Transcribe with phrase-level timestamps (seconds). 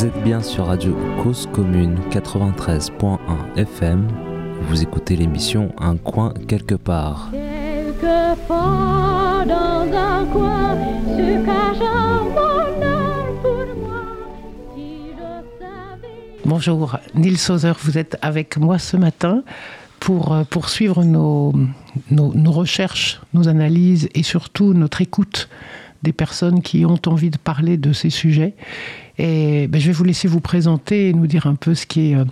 [0.00, 3.18] Vous êtes bien sur Radio Cause Commune 93.1
[3.54, 4.08] FM.
[4.62, 7.28] Vous écoutez l'émission Un coin quelque part.
[7.30, 14.04] Quelquefois dans un coin se cache un bonheur pour moi.
[14.74, 16.40] Si je savais.
[16.46, 19.42] Bonjour, Neil Sauzer, vous êtes avec moi ce matin
[19.98, 21.52] pour euh, poursuivre nos,
[22.10, 25.50] nos, nos recherches, nos analyses et surtout notre écoute
[26.02, 28.54] des personnes qui ont envie de parler de ces sujets.
[29.20, 32.24] Ben, je vais vous laisser vous présenter et nous dire un peu ce qui, euh,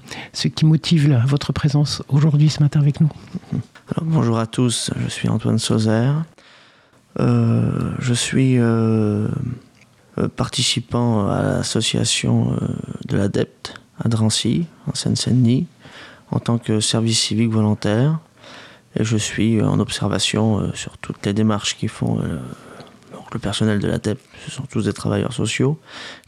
[0.62, 3.10] motive votre présence aujourd'hui ce matin avec nous.
[4.02, 6.14] Bonjour à tous, je suis Antoine Sauzer.
[7.20, 9.28] Euh, je suis euh,
[10.18, 12.56] euh, participant à l'association
[13.06, 15.66] de l'ADEPT à Drancy, en Seine-Saint-Denis,
[16.30, 18.18] en tant que service civique volontaire.
[18.96, 22.18] Et je suis en observation sur toutes les démarches qui font
[23.28, 24.20] donc le personnel de l'ADEPT.
[24.46, 25.78] Ce sont tous des travailleurs sociaux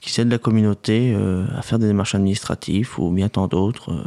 [0.03, 3.91] qui aident la communauté euh, à faire des démarches administratives ou bien tant d'autres.
[3.93, 4.05] euh,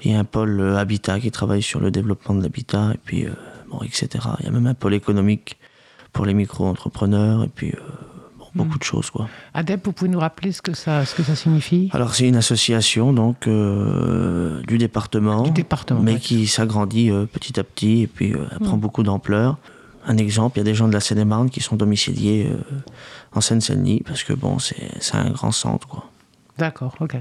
[0.00, 2.98] il y a un pôle euh, habitat qui travaille sur le développement de l'habitat, et
[3.04, 3.26] puis,
[3.68, 4.08] bon, etc.
[4.40, 5.58] Il y a même un pôle économique
[6.12, 7.74] pour les micro-entrepreneurs, et puis,
[8.38, 9.28] bon, beaucoup de choses, quoi.
[9.54, 11.90] Adep, vous pouvez nous rappeler ce que ça, ce que ça signifie?
[11.92, 16.20] Alors, c'est une association, donc, euh, du département, Du département, mais ouais.
[16.20, 19.58] qui s'agrandit euh, petit à petit, et puis, euh, elle prend beaucoup d'ampleur.
[20.08, 22.56] Un exemple, il y a des gens de la Seine-et-Marne qui sont domiciliés euh,
[23.32, 24.76] en Seine-Saint-Denis, parce que, bon, c'est
[25.14, 26.10] un grand centre, quoi.
[26.56, 27.16] D'accord, ok.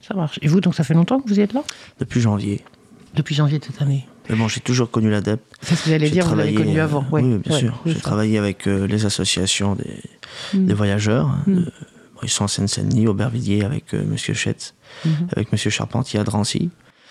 [0.00, 0.38] Ça marche.
[0.42, 1.62] Et vous, donc ça fait longtemps que vous y êtes là?
[2.00, 2.64] Depuis janvier.
[3.14, 4.06] Depuis janvier de cette année.
[4.28, 5.42] Mais bon, j'ai toujours connu l'ADEPT.
[5.62, 7.04] C'est ce que j'allais dire, vous l'avez connu euh, avant.
[7.10, 7.22] ouais.
[7.22, 7.80] Oui, bien Ouais, sûr.
[7.86, 10.00] J'ai travaillé avec euh, les associations des,
[10.54, 10.66] Mm.
[10.66, 11.26] des voyageurs.
[11.28, 11.54] hein, Mm.
[11.56, 15.28] de- bon, ils sont en Seine-Saint-Denis, Aubervilliers, avec euh, Monsieur Chetz, Mhm.
[15.34, 16.70] avec Monsieur Charpentier à Drancy.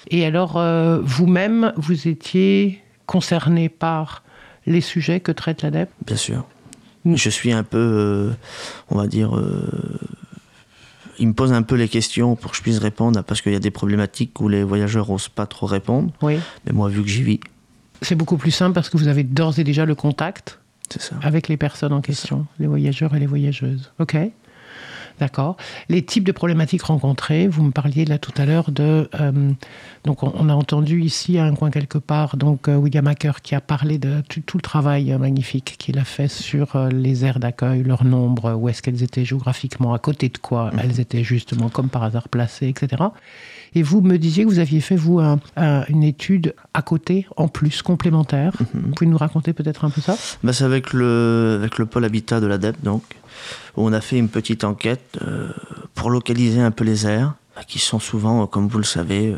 [0.09, 4.23] Et alors, euh, vous-même, vous étiez concerné par
[4.67, 6.45] les sujets que traite l'ADEP Bien sûr.
[7.05, 7.15] Mm.
[7.15, 8.31] Je suis un peu, euh,
[8.89, 9.99] on va dire, euh,
[11.19, 13.55] il me pose un peu les questions pour que je puisse répondre, parce qu'il y
[13.55, 16.11] a des problématiques où les voyageurs osent pas trop répondre.
[16.21, 16.37] Oui.
[16.65, 17.39] Mais moi, vu que j'y vis,
[18.01, 20.59] C'est beaucoup plus simple parce que vous avez d'ores et déjà le contact
[20.99, 21.15] ça.
[21.23, 23.91] avec les personnes en question, les voyageurs et les voyageuses.
[23.99, 24.17] OK
[25.19, 25.57] D'accord.
[25.89, 29.09] Les types de problématiques rencontrées, vous me parliez là tout à l'heure de.
[29.19, 29.51] euh,
[30.03, 33.41] donc, on, on a entendu ici à un coin quelque part, donc euh, William Hacker
[33.41, 37.25] qui a parlé de tout, tout le travail euh, magnifique qu'il a fait sur les
[37.25, 41.23] aires d'accueil, leur nombre, où est-ce qu'elles étaient géographiquement, à côté de quoi elles étaient
[41.23, 43.03] justement comme par hasard placées, etc.
[43.75, 47.27] Et vous me disiez que vous aviez fait, vous, un- un- une étude à côté,
[47.35, 48.53] en plus, complémentaire.
[48.73, 50.15] Vous pouvez nous raconter peut-être un peu ça?
[50.43, 53.03] Bah, c'est avec le, avec le pôle habitat de l'ADEP, donc,
[53.75, 55.49] où on a fait une petite enquête euh,
[55.95, 59.33] pour localiser un peu les aires, bah, qui sont souvent, euh, comme vous le savez,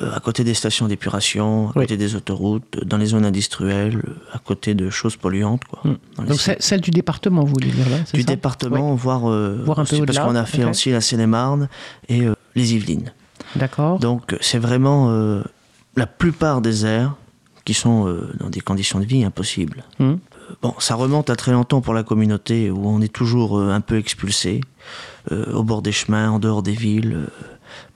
[0.00, 1.84] euh, à côté des stations d'épuration, à Oui.
[1.84, 4.02] côté des autoroutes, dans les zones industrielles,
[4.32, 5.64] à côté de choses polluantes.
[5.64, 5.96] Quoi, Mm.
[6.20, 9.84] les Donc, celle du département, vous voulez dire là du département, voire, euh, Voire un
[9.86, 11.68] peu parce qu'on a fait aussi la Seine-et-Marne
[12.08, 13.12] et euh, les Yvelines.
[13.56, 13.98] D'accord.
[13.98, 15.42] Donc c'est vraiment euh,
[15.96, 17.14] la plupart des aires
[17.64, 19.84] qui sont dans des conditions de vie impossibles.
[19.98, 20.14] Hmm.
[20.62, 23.80] Bon, ça remonte à très longtemps pour la communauté où on est toujours euh, un
[23.80, 24.60] peu expulsé
[25.32, 27.14] euh, au bord des chemins, en dehors des villes.
[27.14, 27.26] euh,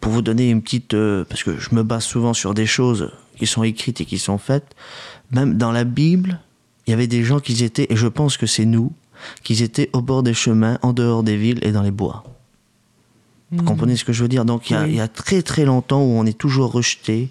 [0.01, 3.11] pour vous donner une petite, euh, parce que je me base souvent sur des choses
[3.39, 4.75] qui sont écrites et qui sont faites.
[5.31, 6.41] Même dans la Bible,
[6.87, 8.93] il y avait des gens qui étaient, et je pense que c'est nous,
[9.43, 12.25] qui étaient au bord des chemins, en dehors des villes et dans les bois.
[13.51, 14.45] Vous comprenez ce que je veux dire?
[14.45, 14.85] Donc il y, a, Hmm.
[14.85, 14.91] Oui.
[14.93, 17.31] il y a très très longtemps où on est toujours rejeté,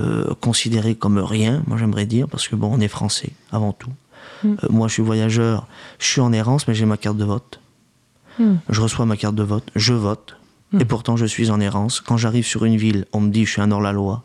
[0.00, 3.90] euh, considéré comme rien, moi j'aimerais dire, parce que bon, on est français avant tout.
[4.44, 4.48] Mm.
[4.48, 5.66] Euh, moi je suis voyageur,
[5.98, 7.60] je suis en errance, mais j'ai ma carte de vote.
[8.38, 8.54] Mm.
[8.68, 10.36] Je reçois ma carte de vote, je vote,
[10.78, 12.00] et pourtant je suis en errance.
[12.00, 14.22] Quand j'arrive sur une ville, on me dit je suis un hors-la-loi.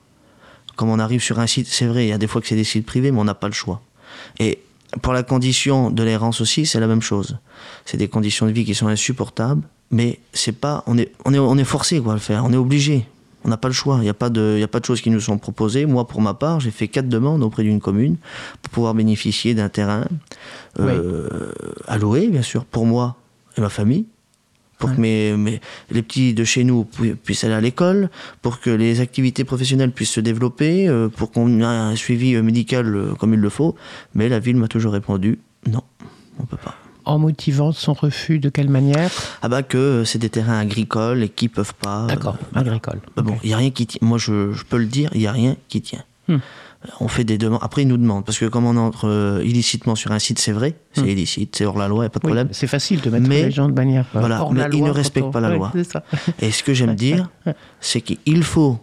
[0.76, 2.56] Comme on arrive sur un site, c'est vrai, il y a des fois que c'est
[2.56, 3.82] des sites privés, mais on n'a pas le choix.
[4.40, 4.60] Et
[5.02, 7.40] pour la condition de l'errance aussi, c'est la même chose.
[7.86, 11.40] C'est des conditions de vie qui sont insupportables, mais c'est pas, on est, on est,
[11.40, 13.08] on est forcé quoi à le faire, on est obligé.
[13.48, 13.96] On n'a pas le choix.
[14.00, 15.86] Il n'y a pas de, y a pas de choses qui nous sont proposées.
[15.86, 18.18] Moi, pour ma part, j'ai fait quatre demandes auprès d'une commune
[18.62, 20.06] pour pouvoir bénéficier d'un terrain
[20.80, 21.30] euh,
[21.88, 23.16] à louer, bien sûr, pour moi
[23.58, 24.06] et ma famille,
[24.78, 25.60] pour que mes, mes-
[25.90, 28.10] les petits de chez nous pu- puissent aller à l'école,
[28.44, 32.96] pour que les activités professionnelles puissent se développer, euh, pour qu'on ait un suivi médical
[32.96, 33.76] euh, comme il le faut.
[34.14, 35.40] Mais la ville m'a toujours répondu
[35.72, 35.82] non,
[36.40, 36.76] on peut pas.
[37.08, 39.10] En motivant son refus de quelle manière?
[39.42, 42.04] Ah bah que euh, c'est des terrains agricoles et qui peuvent pas.
[42.04, 42.68] euh, D'accord, voilà.
[42.68, 43.00] agricole.
[43.16, 44.00] Bah bon, il y a rien qui tient.
[44.02, 46.04] Moi, je, je peux le dire, il y a rien qui tient.
[46.28, 46.34] Hmm.
[46.86, 47.60] Euh, On fait des demandes.
[47.64, 50.52] Après, ils nous demandent parce que comme on entre euh, illicitement sur un site, c'est
[50.52, 51.08] vrai, c'est Hmm.
[51.08, 52.50] illicite, c'est hors la loi, il n'y a pas de Oui, problème.
[52.52, 54.82] c'est facile de mettre Mais- les gens de manière voilà, hors mais la ils loi
[54.82, 55.72] ne quand respectent pas la loi.
[55.90, 56.04] ça.
[56.42, 57.30] Et ce que j'aime dire,
[57.80, 58.80] c'est qu'il faut,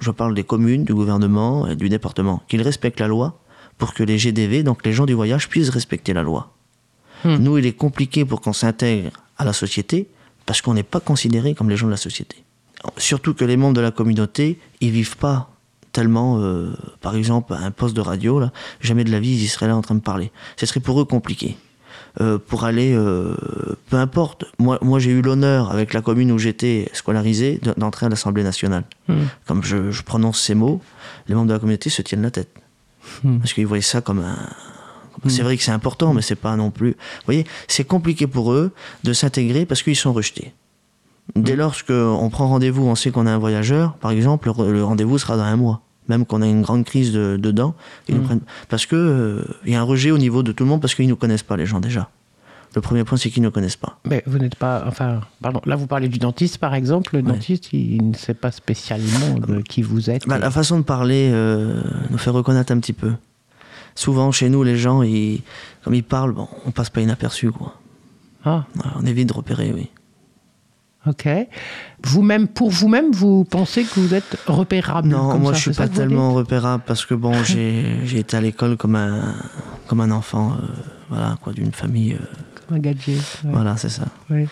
[0.00, 3.38] je parle des communes, du gouvernement et du département, qu'ils respectent la loi
[3.78, 6.52] pour que les GDV, donc les gens du voyage, puissent respecter la loi.
[7.24, 7.36] Hmm.
[7.36, 10.06] Nous, il est compliqué pour qu'on s'intègre à la société
[10.46, 12.42] parce qu'on n'est pas considéré comme les gens de la société.
[12.96, 15.50] Surtout que les membres de la communauté, ils vivent pas
[15.92, 19.48] tellement, euh, par exemple, à un poste de radio, là, jamais de la vie, ils
[19.48, 20.30] seraient là en train de parler.
[20.56, 21.56] Ce serait pour eux compliqué.
[22.20, 23.34] Euh, pour aller, euh,
[23.90, 24.44] peu importe.
[24.58, 28.42] Moi, moi j'ai eu l'honneur, avec la commune où j'étais scolarisé, de- d'entrer à l'Assemblée
[28.42, 28.84] nationale.
[29.08, 29.24] Hmm.
[29.46, 30.80] Comme je, je prononce ces mots,
[31.28, 32.48] les membres de la communauté se tiennent la tête.
[33.22, 33.38] Hmm.
[33.38, 34.36] Parce qu'ils voyaient ça comme un.
[35.26, 36.90] C'est vrai que c'est important, mais c'est pas non plus.
[36.92, 38.72] Vous voyez, c'est compliqué pour eux
[39.04, 40.52] de s'intégrer parce qu'ils sont rejetés.
[41.36, 44.70] Dès lors qu'on prend rendez-vous, on sait qu'on a un voyageur, par exemple, le re-
[44.70, 45.82] le rendez-vous sera dans un mois.
[46.08, 47.74] Même qu'on a une grande crise de, dedans,
[48.08, 48.40] ils nous prennent.
[48.70, 51.04] Parce que euh, y a un rejet au niveau de tout le monde parce qu'ils
[51.04, 52.08] ne nous connaissent pas, les gens, déjà.
[52.74, 53.98] Le premier point, c'est qu'ils ne nous connaissent pas.
[54.06, 54.84] Mais vous n'êtes pas.
[54.86, 55.60] Enfin, pardon.
[55.66, 57.14] Là, vous parlez du dentiste, par exemple.
[57.16, 60.26] Le dentiste, il ne sait pas spécialement de qui vous êtes.
[60.26, 63.12] Bah, la façon de parler euh, nous fait reconnaître un petit peu.
[63.98, 65.42] Souvent, chez nous, les gens, ils,
[65.82, 67.74] comme ils parlent, bon, on passe pas inaperçu, quoi.
[68.44, 69.88] Ah, Voilà, on évite de repérer, oui.
[71.06, 71.28] ok.
[72.04, 75.72] Vous-même, pour vous-même, vous pensez que vous êtes repérable Non, comme moi ça, je suis
[75.72, 79.34] pas tellement repérable parce que bon, j'ai j'ai été à l'école comme un
[79.88, 80.66] comme un enfant, euh,
[81.08, 82.24] voilà quoi, d'une famille, euh,
[82.68, 83.16] Comme un gadget.
[83.44, 84.04] ouais, voilà, c'est ça.
[84.30, 84.46] ouais.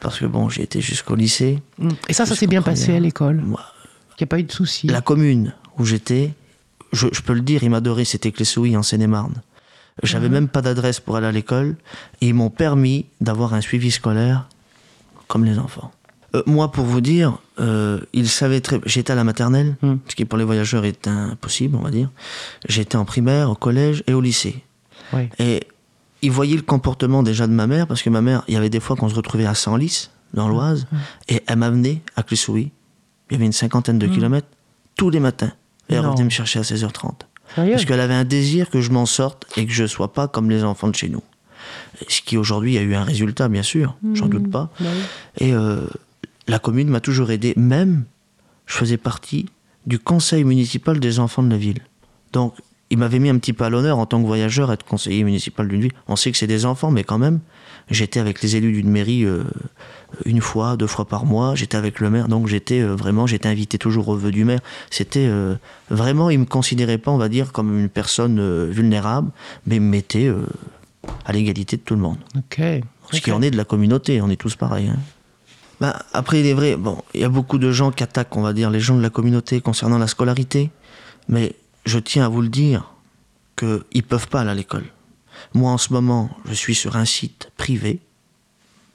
[0.00, 1.62] Parce que bon, j'ai été jusqu'au lycée.
[1.78, 1.88] Mm.
[2.08, 3.36] Et ça, ça s'est bien passé à l'école.
[3.40, 3.60] Moi,
[4.18, 4.88] Il n'y a pas eu de soucis.
[4.88, 6.32] la commune où j'étais,
[6.92, 9.34] je, je peux le dire, ils m'adoraient, c'était Clessouilles en Seine-et-Marne.
[10.02, 10.32] J'avais Mhm.
[10.34, 11.76] même pas d'adresse pour aller à l'école
[12.20, 14.48] et ils m'ont permis d'avoir un suivi scolaire
[15.28, 15.90] comme les enfants.
[16.34, 18.80] Euh, moi, pour vous dire, euh, ils savaient très.
[18.86, 19.94] J'étais à la maternelle, Mm.
[20.08, 22.08] ce qui pour les voyageurs est impossible, on va dire.
[22.68, 24.62] J'étais en primaire, au collège et au lycée.
[25.12, 25.28] Ouais.
[25.40, 25.64] Et
[26.22, 28.70] ils voyaient le comportement déjà de ma mère, parce que ma mère, il y avait
[28.70, 30.86] des fois qu'on se retrouvait à Senlis, dans l'Oise,
[31.28, 32.70] et elle m'amenait à Clessouilly.
[33.30, 34.46] Il y avait une cinquantaine de kilomètres,
[34.96, 35.52] tous les matins.
[35.90, 37.12] Et elle revenait me chercher à 16h30.
[37.54, 40.28] Sérieux Parce qu'elle avait un désir que je m'en sorte et que je sois pas
[40.28, 41.22] comme les enfants de chez nous.
[42.08, 44.70] Ce qui aujourd'hui a eu un résultat, bien sûr, j'en doute pas.
[44.80, 45.46] Bah oui.
[45.46, 45.86] Et euh,
[46.46, 47.52] la commune m'a toujours aidé.
[47.56, 48.04] Même,
[48.66, 49.46] je faisais partie
[49.86, 51.80] du conseil municipal des enfants de la ville.
[52.32, 52.54] Donc,
[52.90, 55.66] il m'avait mis un petit peu à l'honneur en tant que voyageur être conseiller municipal
[55.68, 55.92] d'une ville.
[56.08, 57.40] On sait que c'est des enfants, mais quand même,
[57.90, 59.44] j'étais avec les élus d'une mairie euh,
[60.24, 61.54] une fois, deux fois par mois.
[61.54, 64.60] J'étais avec le maire, donc j'étais euh, vraiment, j'étais invité toujours au vœu du maire.
[64.90, 65.54] C'était euh,
[65.88, 69.30] vraiment, il me considérait pas, on va dire, comme une personne vulnérable,
[69.66, 70.32] mais il me mettait
[71.24, 72.18] à l'égalité de tout le monde.
[72.36, 72.60] Ok.
[73.12, 74.88] Ce qui en est de la communauté, on est tous pareils.
[74.88, 74.98] hein.
[75.80, 78.42] Bah, après, il est vrai, bon, il y a beaucoup de gens qui attaquent, on
[78.42, 80.70] va dire, les gens de la communauté concernant la scolarité,
[81.28, 81.54] mais
[81.90, 82.92] je tiens à vous le dire
[83.56, 84.84] qu'ils ne peuvent pas aller à l'école.
[85.54, 88.00] Moi, en ce moment, je suis sur un site privé.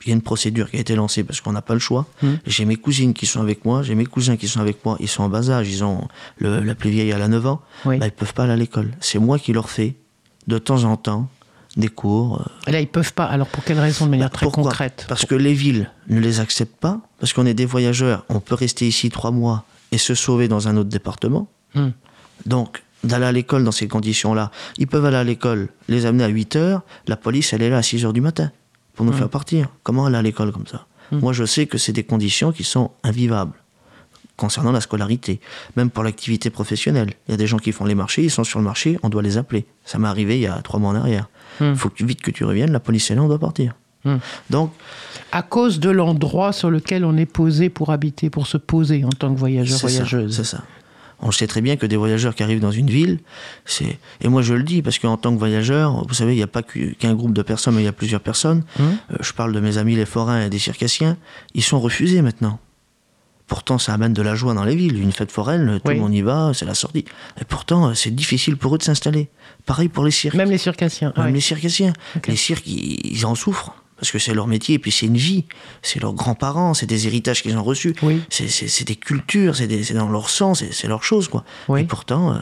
[0.06, 2.06] Il y a une procédure qui a été lancée parce qu'on n'a pas le choix.
[2.46, 4.98] J'ai mes cousines qui sont avec moi, j'ai mes cousins qui sont avec moi.
[5.00, 6.08] Ils sont en bas âge, ils ont
[6.38, 7.62] le- la plus vieille, elle a 9 ans.
[7.86, 7.98] Oui.
[7.98, 8.92] Bah, ils ne peuvent pas aller à l'école.
[9.00, 9.96] C'est moi qui leur fais,
[10.48, 11.28] de temps en temps,
[11.76, 12.40] des cours.
[12.42, 13.26] euh, Et là, ils peuvent pas.
[13.26, 15.06] Alors, pour quelle raison De manière bah, très concrète?
[15.10, 18.56] Parce que les villes ne les acceptent pas, parce qu'on est des voyageurs, on peut
[18.56, 21.48] rester ici trois mois et se sauver dans un autre département.
[21.74, 21.90] Hmm.
[22.46, 26.28] Donc, d'aller à l'école dans ces conditions-là, ils peuvent aller à l'école, les amener à
[26.28, 28.52] 8 heures, la police, elle est là à 6 heures du matin
[28.96, 29.16] pour nous Hmm.
[29.18, 29.68] faire partir.
[29.84, 30.86] Comment aller à l'école comme ça?
[31.12, 33.54] Moi, je sais que c'est des conditions qui sont invivables
[34.38, 35.40] concernant la scolarité,
[35.78, 37.12] même pour l'activité professionnelle.
[37.28, 39.10] Il y a des gens qui font les marchés, ils sont sur le marché, on
[39.10, 39.66] doit les appeler.
[39.86, 41.30] Ça m'est arrivé il y a trois mois en arrière.
[41.62, 41.76] Il Hmm.
[41.76, 43.76] faut que, vite que tu reviennes, la police est là, on doit partir.
[44.50, 44.72] Donc,
[45.32, 49.10] À cause de l'endroit sur lequel on est posé pour habiter, pour se poser en
[49.10, 50.36] tant que voyageur, voyageuse.
[50.36, 50.62] C'est ça.
[51.22, 53.20] On sait très bien que des voyageurs qui arrivent dans une ville,
[53.66, 56.44] c'est et moi je le dis parce qu'en tant que voyageur, vous savez, il n'y
[56.44, 58.64] a pas qu'un groupe de personnes, mais il y a plusieurs personnes.
[58.80, 58.98] Hum.
[59.12, 61.18] Euh, je parle de mes amis les forains et des circassiens,
[61.54, 62.60] ils sont refusés maintenant.
[63.48, 65.00] Pourtant, ça amène de la joie dans les villes.
[65.00, 65.96] Une fête foraine, tout Oui.
[65.96, 67.06] le monde y va, c'est la sortie.
[67.40, 69.30] Et pourtant, euh, c'est difficile pour eux de s'installer.
[69.68, 70.34] Pareil pour les cirques.
[70.36, 71.14] Même les circassiens.
[71.16, 71.94] Même les circassiens.
[72.28, 73.76] Les cirques, ils, ils en souffrent.
[73.98, 75.46] Parce que c'est leur métier, et puis c'est une vie.
[75.82, 77.96] C'est leurs grands-parents, c'est des héritages qu'ils ont reçus.
[78.02, 78.22] Oui.
[78.30, 81.44] C'est- des cultures, c'est dans leur sang, c'est c'est leur chose, quoi.
[81.70, 81.82] Oui.
[81.82, 82.40] Et pourtant, euh,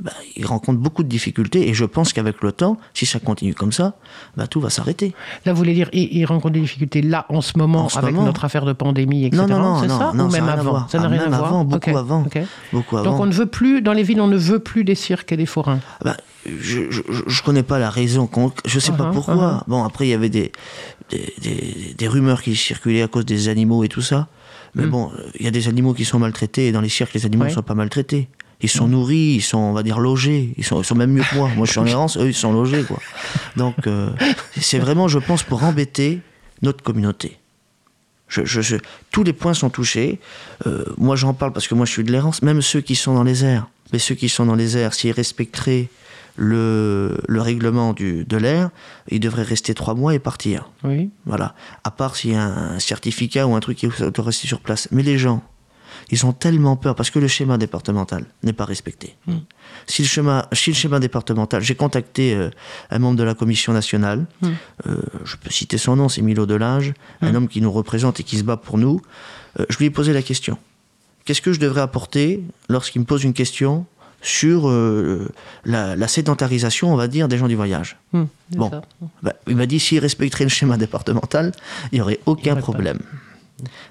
[0.00, 1.68] bah, ils rencontrent beaucoup de difficultés.
[1.68, 3.94] Et je pense qu'avec le temps, si ça continue comme ça,
[4.36, 5.14] bah, tout va s'arrêter.
[5.44, 7.98] Là, vous voulez dire, ils, ils rencontrent des difficultés là, en ce moment, En ce
[7.98, 8.26] avec moment.
[8.26, 9.42] notre affaire de pandémie, etc.
[9.42, 10.88] Non, non, non, ça non, Ou même avant.
[10.88, 12.24] Ça n'a Ah, rien à voir avant, beaucoup avant.
[12.72, 13.20] Beaucoup Donc avant.
[13.22, 15.46] on ne veut plus, dans les villes, on ne veut plus des cirques et des
[15.46, 15.80] forains.
[16.04, 16.16] Bah,
[16.46, 18.28] je, je connais pas la raison.
[18.64, 19.34] Je sais pas Uh-huh, pourquoi.
[19.34, 19.68] uh-huh.
[19.68, 20.52] Bon, après, il y avait des,
[21.10, 24.28] des, des, des rumeurs qui circulaient à cause des animaux et tout ça.
[24.74, 27.26] Mais bon, il y a des animaux qui sont maltraités et dans les cirques, les
[27.26, 27.46] animaux Hmm.
[27.46, 27.50] Ouais.
[27.50, 28.28] ne sont pas maltraités.
[28.62, 30.52] Ils sont nourris, ils sont, on va dire, logés.
[30.58, 31.50] Ils sont, ils sont même mieux que moi.
[31.56, 32.98] Moi, je suis en errance, eux, ils sont logés, quoi.
[33.56, 34.10] Donc, euh,
[34.60, 36.20] c'est vraiment, je pense, pour embêter
[36.62, 37.38] notre communauté.
[38.28, 38.76] Je, je- je-
[39.10, 40.20] tous les points sont touchés.
[40.66, 42.42] Euh, moi, j'en parle parce que moi, je suis de l'errance.
[42.42, 43.66] Même ceux qui sont dans les airs.
[43.92, 45.88] Mais ceux qui sont dans les airs, s'ils respecteraient
[46.36, 48.70] le, le règlement du, de l'air,
[49.08, 50.70] il devrait rester trois mois et partir.
[50.84, 51.10] Oui.
[51.26, 51.54] Voilà.
[51.82, 54.86] À part s'il y a un certificat ou un truc qui doit rester sur place.
[54.92, 55.42] Mais les gens,
[56.10, 59.16] ils ont tellement peur parce que le schéma départemental n'est pas respecté.
[59.26, 59.34] Mm.
[59.86, 62.50] Si, le schéma, si le schéma départemental, j'ai contacté euh,
[62.90, 64.48] un membre de la commission nationale, Mm.
[64.86, 67.36] euh, je peux citer son nom, c'est Milo Delage, un Mm.
[67.36, 69.00] homme qui nous représente et qui se bat pour nous.
[69.58, 70.58] Euh, je lui ai posé la question.
[71.24, 73.86] Qu'est-ce que je devrais apporter lorsqu'il me pose une question
[74.22, 75.28] sur euh,
[75.64, 77.96] la, la sédentarisation, on va dire, des gens du voyage?
[78.50, 78.70] Bon.
[79.22, 81.52] bah, il m'a dit s'il respecterait le schéma départemental,
[81.92, 82.94] il n'y aurait aucun pas.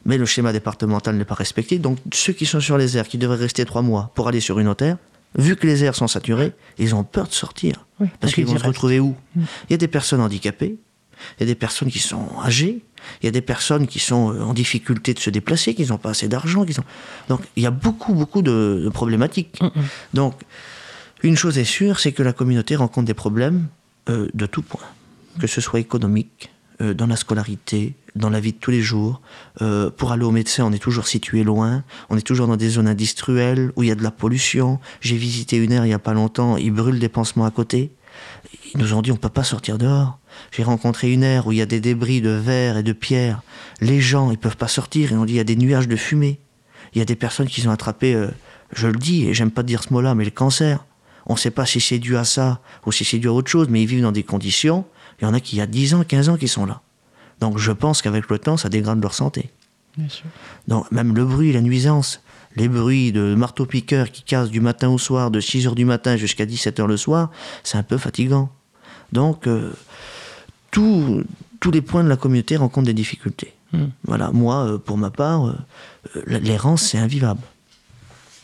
[0.06, 1.80] Mais le schéma départemental n'est pas respecté.
[1.80, 4.60] Donc ceux qui sont sur les aires, qui devraient rester trois mois pour aller sur
[4.60, 4.98] une autre aire,
[5.38, 7.86] vu que les aires sont saturées, ils ont peur de sortir.
[8.00, 10.78] Oui, Parce qu'ils ils vont se retrouver où Il y a des personnes handicapées,
[11.38, 12.84] il y a des personnes qui sont âgées,
[13.22, 15.98] il y a des personnes qui sont euh, en difficulté de se déplacer, qui n'ont
[15.98, 16.66] pas assez d'argent.
[16.66, 16.84] qui sont...
[17.28, 19.60] Donc il y a beaucoup, beaucoup de, de problématiques.
[20.14, 20.36] Donc
[21.22, 23.68] une chose est sûre, c'est que la communauté rencontre des problèmes
[24.10, 24.82] euh, de tout point,
[25.40, 26.50] que ce soit économique,
[26.82, 29.22] euh, dans la scolarité, dans la vie de tous les jours.
[29.62, 32.70] Euh, pour aller au médecin, on est toujours situé loin, on est toujours dans des
[32.70, 34.80] zones industrielles où il y a de la pollution.
[35.02, 37.92] J'ai visité une aire il n'y a pas longtemps, ils brûlent des pansements à côté.
[38.74, 40.20] Ils nous ont dit on ne peut pas sortir dehors.
[40.52, 43.42] J'ai rencontré une aire où il y a des débris de verre et de pierre.
[43.82, 45.12] Les gens, ils peuvent pas sortir.
[45.12, 46.40] Ils ont dit il y a des nuages de fumée.
[46.94, 48.30] Il y a des personnes qui ont attrapé, euh,
[48.74, 50.86] je le dis, et j'aime pas dire ce mot-là, mais le cancer.
[51.26, 53.52] On ne sait pas si c'est dû à ça ou si c'est dû à autre
[53.52, 54.86] chose, mais ils vivent dans des conditions.
[55.22, 56.82] Il y en a qui, il y a 10 ans, 15 ans, qui sont là.
[57.40, 59.50] Donc je pense qu'avec le temps, ça dégrade leur santé.
[59.98, 60.26] Bien sûr.
[60.68, 62.22] Donc même le bruit, la nuisance,
[62.56, 66.46] les bruits de marteau-piqueur qui cassent du matin au soir, de 6h du matin jusqu'à
[66.46, 67.32] 17h le soir,
[67.64, 68.50] c'est un peu fatigant.
[69.12, 69.72] Donc euh,
[70.72, 71.24] tous-
[71.60, 73.54] tous les points de la communauté rencontrent des difficultés.
[73.74, 73.86] Mm.
[74.06, 75.56] Voilà, moi, euh, pour ma part, euh,
[76.26, 77.42] l'errance, c'est invivable.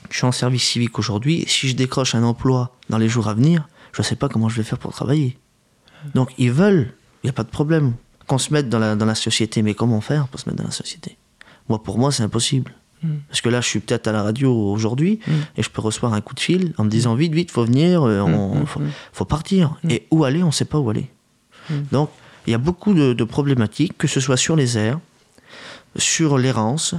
[0.10, 3.34] Je suis en service civique aujourd'hui, si je décroche un emploi dans les jours à
[3.34, 5.38] venir, je ne sais pas comment je vais faire pour travailler.
[6.14, 6.94] Donc ils veulent,
[7.24, 7.94] il n'y a pas de problème,
[8.28, 10.68] qu'on se mette dans la, dans la société, mais comment faire pour se mettre dans
[10.68, 11.18] la société?
[11.70, 12.74] Moi, pour moi, c'est impossible.
[13.30, 15.20] Parce que là, je suis peut-être à la radio aujourd'hui
[15.58, 18.02] et je peux recevoir un coup de fil en me disant vite, vite, faut venir,
[18.02, 18.82] euh, on, faut,
[19.14, 19.76] faut partir.
[19.88, 21.08] Et où aller, on ne sait pas où aller.
[21.92, 22.10] Donc,
[22.48, 25.00] il y a beaucoup de, de problématiques, que ce soit sur les airs,
[25.96, 26.96] sur l'errance,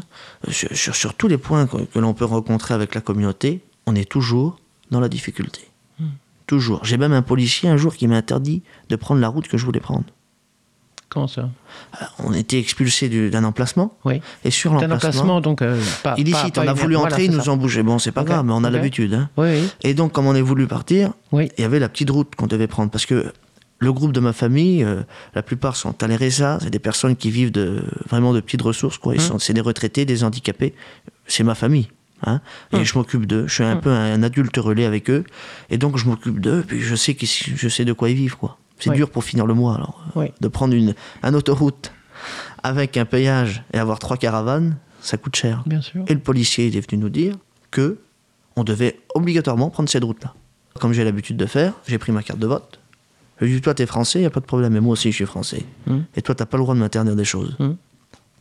[0.48, 3.96] sur, sur, sur tous les points que, que l'on peut rencontrer avec la communauté, on
[3.96, 4.60] est toujours
[4.92, 5.65] dans la difficulté.
[6.46, 6.84] Toujours.
[6.84, 9.64] J'ai même un policier un jour qui m'a interdit de prendre la route que je
[9.64, 10.04] voulais prendre.
[11.08, 11.42] Comment ça?
[11.42, 14.20] Euh, On était expulsé du- d'un emplacement, Oui.
[14.44, 15.62] et sur l'emplacement, emplacement, donc.
[15.62, 17.82] euh, pas, illicite, pas- on a voulu voilà, entrer, ils nous ont bougé.
[17.84, 19.14] Bon, c'est pas grave, mais on a l'habitude.
[19.14, 19.30] hein.
[19.36, 19.68] Oui, oui.
[19.82, 21.48] Et donc, comme on est voulu partir, Oui.
[21.58, 22.90] il y avait la petite route qu'on devait prendre.
[22.90, 23.32] Parce que
[23.78, 25.02] le groupe de ma famille, euh,
[25.34, 26.08] la plupart sont à
[26.60, 28.98] c'est des personnes qui vivent de, vraiment de petites ressources.
[28.98, 29.14] Quoi.
[29.14, 30.74] Ils sont, c'est des retraités, des handicapés.
[31.26, 31.88] C'est ma famille.
[32.22, 32.40] Hein.
[32.72, 33.46] Et je m'occupe d'eux.
[33.46, 35.24] Je suis un peu un, adulte relais avec eux.
[35.70, 36.64] Et donc, je m'occupe d'eux.
[36.66, 38.36] Puis je sais, qu'ils- je sais de quoi ils vivent.
[38.36, 38.58] Quoi.
[38.78, 38.96] C'est Oui.
[38.96, 39.74] dur pour finir le mois.
[39.74, 40.26] Alors, euh, Oui.
[40.40, 41.92] De prendre une, un autoroute
[42.62, 45.62] avec un payage et avoir trois caravanes, ça coûte cher.
[45.66, 46.04] Bien sûr.
[46.08, 47.36] Et le policier il est venu nous dire
[47.70, 47.98] que
[48.56, 50.34] on devait obligatoirement prendre cette route-là.
[50.80, 52.80] Comme j'ai l'habitude de faire, j'ai pris ma carte de vote.
[53.38, 55.10] Je lui ai dit, toi, t'es français, y a pas de problème, mais moi aussi,
[55.10, 55.62] je suis français.
[55.86, 55.98] Mm.
[56.16, 57.56] Et toi, t'as pas le droit de m'interdire des choses.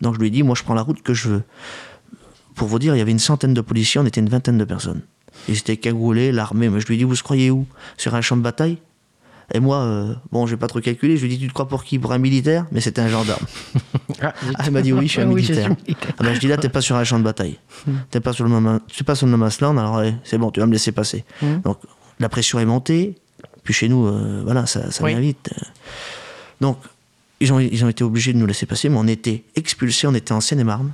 [0.01, 1.43] Donc je lui ai dit, moi, je prends la route que je veux.
[2.55, 4.63] Pour vous dire, il y avait une centaine de policiers, on était une vingtaine de
[4.65, 5.01] personnes.
[5.49, 6.69] Ils étaient cagoulés, l'armée.
[6.69, 7.65] Mais je lui ai dit, vous se croyez où?
[7.97, 8.77] Sur un champ de bataille?
[9.53, 11.17] Et moi, euh, bon, j'ai pas trop calculé.
[11.17, 11.99] Je lui ai dit, tu te crois pour qui?
[11.99, 12.65] Pour un militaire?
[12.71, 13.45] Mais c'était un gendarme.
[14.21, 15.69] Ah, Ah, elle m'a dit oui, je suis un Oui, militaire.
[15.69, 16.13] militaire.
[16.17, 17.59] Ah ben, je dis là, t'es pas sur un champ de bataille.
[18.11, 20.65] T'es pas sur le Mama- tu pas sur le alors ouais, c'est bon, tu vas
[20.67, 21.25] me laisser passer.
[21.41, 21.61] Mhm.
[21.65, 21.79] Donc
[22.21, 23.15] la pression est montée.
[23.63, 25.11] Puis chez nous, euh, voilà, ça, ça Oui.
[25.11, 25.49] vient vite.
[26.61, 26.77] Donc
[27.41, 30.13] ils ont, ils ont été obligés de nous laisser passer, mais on était expulsés, on
[30.13, 30.93] était en Seine-et-Marne,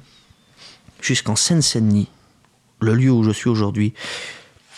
[1.02, 2.08] jusqu'en Seine-Saint-Denis,
[2.80, 3.94] le lieu où je suis aujourd'hui.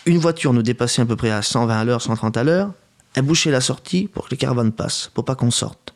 [0.05, 2.71] Une voiture nous dépassait à peu près à 120 à l'heure, 130 à l'heure.
[3.15, 5.95] Elle bouchait la sortie pour que les caravanes passent, pour pas qu'on sorte.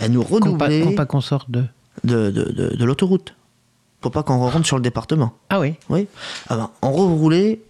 [0.00, 1.64] Elle nous renouvelait qu'on pas qu'on sorte de.
[2.04, 3.34] de, de, de- de l'autoroute.
[4.00, 5.34] Pour pas qu'on rentre sur le département.
[5.48, 5.74] Ah oui.
[5.88, 6.06] Oui.
[6.48, 7.60] Alors, on reroulait,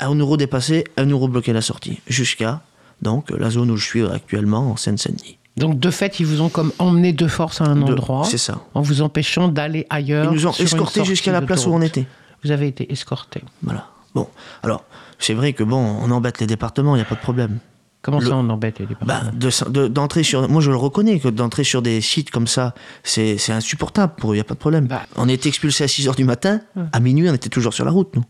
[0.00, 2.00] on nous redépassait, on nous rebloquait la sortie.
[2.06, 2.62] Jusqu'à
[3.02, 5.38] donc la zone où je suis actuellement, en Seine-Saint-Denis.
[5.56, 8.24] Donc de fait, ils vous ont comme emmené de force à un De- endroit.
[8.24, 8.60] c'est ça.
[8.74, 10.26] En vous empêchant d'aller ailleurs.
[10.30, 12.06] Ils nous ont escortés jusqu'à la place où on était.
[12.44, 13.42] Vous avez été escorté.
[13.62, 13.86] Voilà.
[14.14, 14.28] Bon,
[14.62, 14.84] alors,
[15.18, 17.58] c'est vrai que bon, on embête les départements, il n'y a pas de problème.
[18.02, 20.48] Comment Le- ça on embête les départements Bah, de- de- d'entrer sur.
[20.48, 24.34] Moi, je le reconnais que d'entrer sur des sites comme ça, c'est insupportable pour eux,
[24.34, 24.86] il n'y a pas de problème.
[24.86, 25.02] Bah.
[25.16, 26.60] On était expulsés à 6 h du matin,
[26.92, 28.24] à minuit, on était toujours sur la route, nous.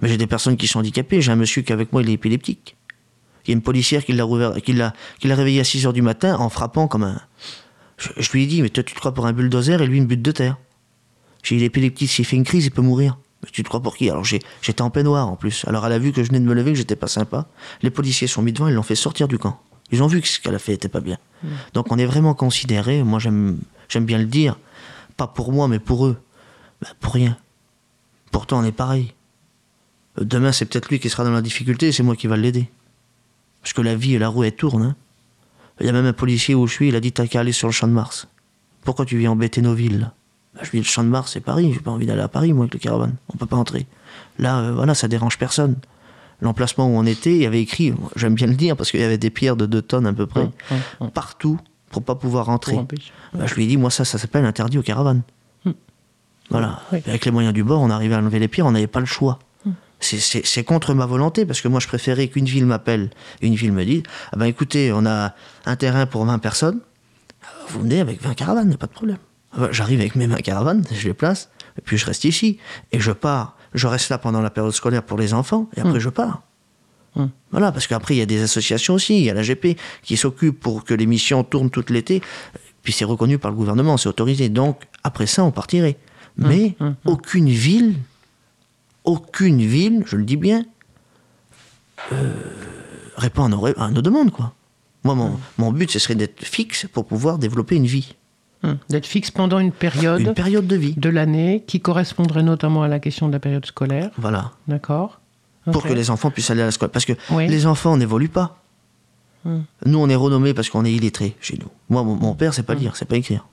[0.00, 1.20] Mais j'ai des personnes qui sont handicapées.
[1.20, 2.76] J'ai un monsieur qui, avec moi, il est épileptique.
[3.44, 6.88] Il y a une policière qui l'a réveillé à 6 h du matin en frappant
[6.88, 7.20] comme un.
[7.98, 9.98] Je, je lui ai dit, mais toi, tu te crois pour un bulldozer et lui
[9.98, 10.56] une butte de terre.
[11.42, 13.18] J'ai dit, il est épileptique, s'il fait une crise, il peut mourir.
[13.44, 14.08] Mais tu te crois pour qui?
[14.08, 15.64] Alors j'étais en peignoir en plus.
[15.66, 17.46] Alors elle a vu que je venais de me lever, que j'étais pas sympa.
[17.82, 19.60] Les policiers sont mis devant, ils l'ont fait sortir du camp.
[19.90, 21.18] Ils ont vu que ce qu'elle a fait était pas bien.
[21.74, 23.58] Donc on est vraiment considéré, moi j'aime
[23.90, 24.58] j'aime bien le dire,
[25.18, 26.16] pas pour moi mais pour eux.
[26.80, 27.36] Ben, pour rien.
[28.32, 29.12] Pourtant on est pareil.
[30.18, 32.38] Euh, Demain c'est peut-être lui qui sera dans la difficulté et c'est moi qui va
[32.38, 32.70] l'aider.
[33.64, 34.82] Parce que la vie et la roue elle tourne.
[34.82, 34.94] hein.
[35.80, 37.50] Il y a même un policier où je suis, il a dit t'as qu'à aller
[37.50, 38.28] sur le champ de Mars.
[38.82, 40.12] Pourquoi tu viens embêter nos villes là?
[40.54, 42.28] Bah, Je lui dis le champ de Mars c'est Paris, j'ai pas envie d'aller à
[42.28, 43.14] Paris moi avec le caravane.
[43.32, 43.86] On peut pas entrer.
[44.38, 45.74] Là euh, voilà, ça dérange personne.
[46.40, 49.04] L'emplacement où on était, il y avait écrit, j'aime bien le dire parce qu'il y
[49.04, 50.48] avait des pierres de 2 tonnes à peu près,
[51.14, 51.58] partout
[51.90, 52.74] pour pas pouvoir entrer.
[53.32, 55.22] Bah, je lui ai dit, moi, ça, ça s'appelle interdit aux caravanes.
[55.64, 55.74] Hum.
[56.50, 56.82] Voilà.
[56.92, 59.06] Avec les moyens du bord, on arrivait à enlever les pierres, on n'avait pas le
[59.06, 59.38] choix.
[60.04, 63.84] C'est- contre ma volonté, parce que moi, je préférais qu'une ville m'appelle, une ville me
[63.84, 65.34] dise, ah ben écoutez, on a
[65.66, 66.80] un terrain pour 20 personnes,
[67.68, 69.18] vous venez avec 20 caravanes, il n'y a pas de problème.
[69.52, 72.58] Ah ben, J'arrive avec mes 20 caravanes, je les place, et puis je reste ici.
[72.92, 73.56] Et je pars.
[73.72, 76.42] Je reste là pendant la période scolaire pour les enfants, et après je pars.
[77.16, 77.30] Hum.
[77.52, 79.18] Voilà, parce qu'après, il y a des associations aussi.
[79.18, 82.20] Il y a l'AGP qui s'occupe pour que les missions tournent tout l'été.
[82.82, 84.48] Puis c'est reconnu par le gouvernement, c'est autorisé.
[84.48, 85.96] Donc, après ça, on partirait.
[86.36, 86.96] Mais hum, hum.
[87.04, 87.94] aucune ville,
[89.04, 90.64] aucune ville, je le dis bien,
[92.12, 92.32] euh,
[93.16, 94.52] répond à nos, à nos demandes, quoi.
[95.04, 98.14] Moi, mon, mon but, ce serait d'être fixe pour pouvoir développer une vie,
[98.62, 98.78] Hum.
[98.88, 100.94] D'être fixe pendant une période une période de vie.
[100.96, 104.10] de l'année qui correspondrait notamment à la question de la période scolaire.
[104.16, 104.52] Voilà.
[104.68, 105.20] D'accord
[105.70, 106.90] Pour que les enfants puissent aller à la scolaire.
[106.90, 107.46] Parce que Oui.
[107.46, 108.62] les enfants n'évoluent pas.
[109.44, 109.64] Hum.
[109.84, 111.68] Nous, on est renommés parce qu'on est illettrés chez nous.
[111.90, 113.46] Moi, mon, mon père, c'est pas lire, c'est pas écrire.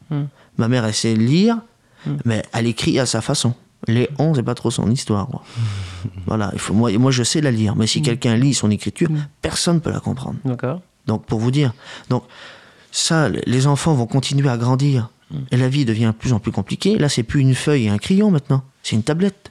[0.58, 1.58] Ma mère, elle sait lire,
[2.24, 3.54] mais elle écrit à sa façon.
[3.88, 5.28] Les 11, c'est pas trop son histoire.
[5.28, 5.44] quoi.
[6.28, 9.10] voilà, il faut, moi, moi, je sais la lire, mais si quelqu'un lit son écriture,
[9.42, 10.36] personne ne peut la comprendre.
[10.46, 11.74] D'accord Donc, pour vous dire,
[12.10, 12.24] donc,
[12.92, 15.10] ça, les enfants vont continuer à grandir.
[15.52, 16.98] Et la vie devient de plus en plus compliquée.
[16.98, 18.64] Là, c'est plus une feuille et un crayon maintenant.
[18.84, 19.50] C'est une tablette.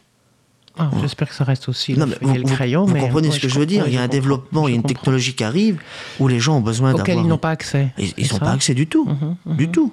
[0.78, 2.84] Ah, J'espère que ça reste aussi Non, le le vous, vous- crayon.
[2.84, 4.72] vous mais- comprenez ouais, ce que je veux dire Il y a un développement, il
[4.72, 4.94] y a une comprends.
[4.96, 5.80] technologie qui arrive
[6.20, 7.24] où les gens ont besoin Auquel d'avoir.
[7.24, 7.92] ils n'ont pas accès.
[7.98, 9.06] Ils n'ont pas accès du tout.
[9.46, 9.92] Mhm, Du tout.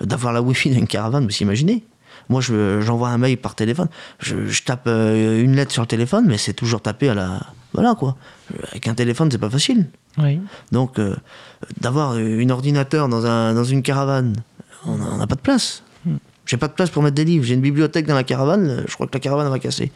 [0.00, 1.84] D'avoir la Wi-Fi d'une caravane, vous imaginez
[2.28, 3.88] Moi, je- j'envoie un mail par téléphone.
[4.18, 7.40] Je, je tape euh, une lettre sur le téléphone, mais c'est toujours tapé à la.
[7.72, 8.16] Voilà quoi.
[8.70, 9.88] Avec un téléphone, c'est pas facile.
[10.18, 10.40] Oui.
[10.72, 11.16] Donc, euh,
[11.80, 14.36] d'avoir une ordinateur dans, un, dans une caravane,
[14.86, 15.82] on n'a pas de place.
[16.46, 17.44] J'ai pas de place pour mettre des livres.
[17.44, 19.90] J'ai une bibliothèque dans la caravane, je crois que la caravane va casser.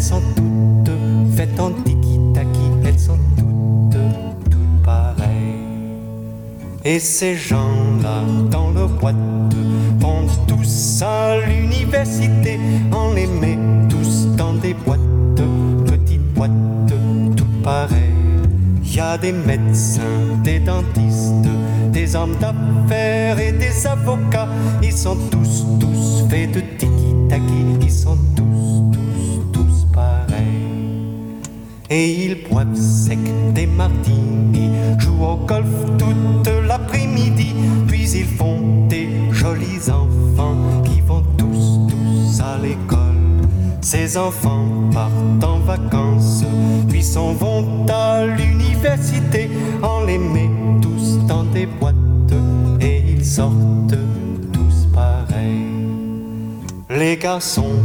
[0.00, 4.00] Elles sont toutes faites en tiki-taki, elles sont toutes,
[4.50, 5.28] toutes pareilles.
[6.86, 9.14] Et ces gens-là, dans leur boîte,
[9.98, 12.58] vont tous à l'université.
[12.90, 13.58] On les met
[13.90, 15.00] tous dans des boîtes,
[15.84, 16.50] petites boîtes,
[17.36, 17.98] toutes pareilles.
[18.82, 20.00] Il y a des médecins,
[20.42, 21.46] des dentistes,
[21.92, 24.48] des hommes d'affaires et des avocats.
[24.82, 27.82] Ils sont tous, tous faits de tiki-taki.
[27.82, 28.44] Ils sont tous,
[28.94, 29.19] tous.
[31.92, 33.18] Et ils boivent sec
[33.52, 35.66] des martinis, jouent au golf
[35.98, 37.52] toute l'après-midi,
[37.88, 43.00] puis ils font des jolis enfants qui vont tous, tous à l'école.
[43.80, 46.44] Ces enfants partent en vacances,
[46.88, 49.50] puis s'en vont à l'université.
[49.82, 50.50] On les met
[50.80, 51.96] tous dans des boîtes
[52.80, 53.98] et ils sortent
[54.52, 55.66] tous pareils.
[56.88, 57.80] Les garçons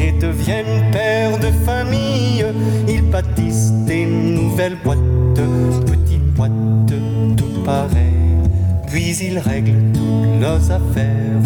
[0.00, 2.44] et deviennent pères de famille.
[2.88, 4.98] Ils bâtissent des nouvelles boîtes,
[5.86, 6.52] petites boîtes,
[7.36, 8.38] toutes pareilles.
[8.86, 11.42] Puis ils règlent toutes leurs affaires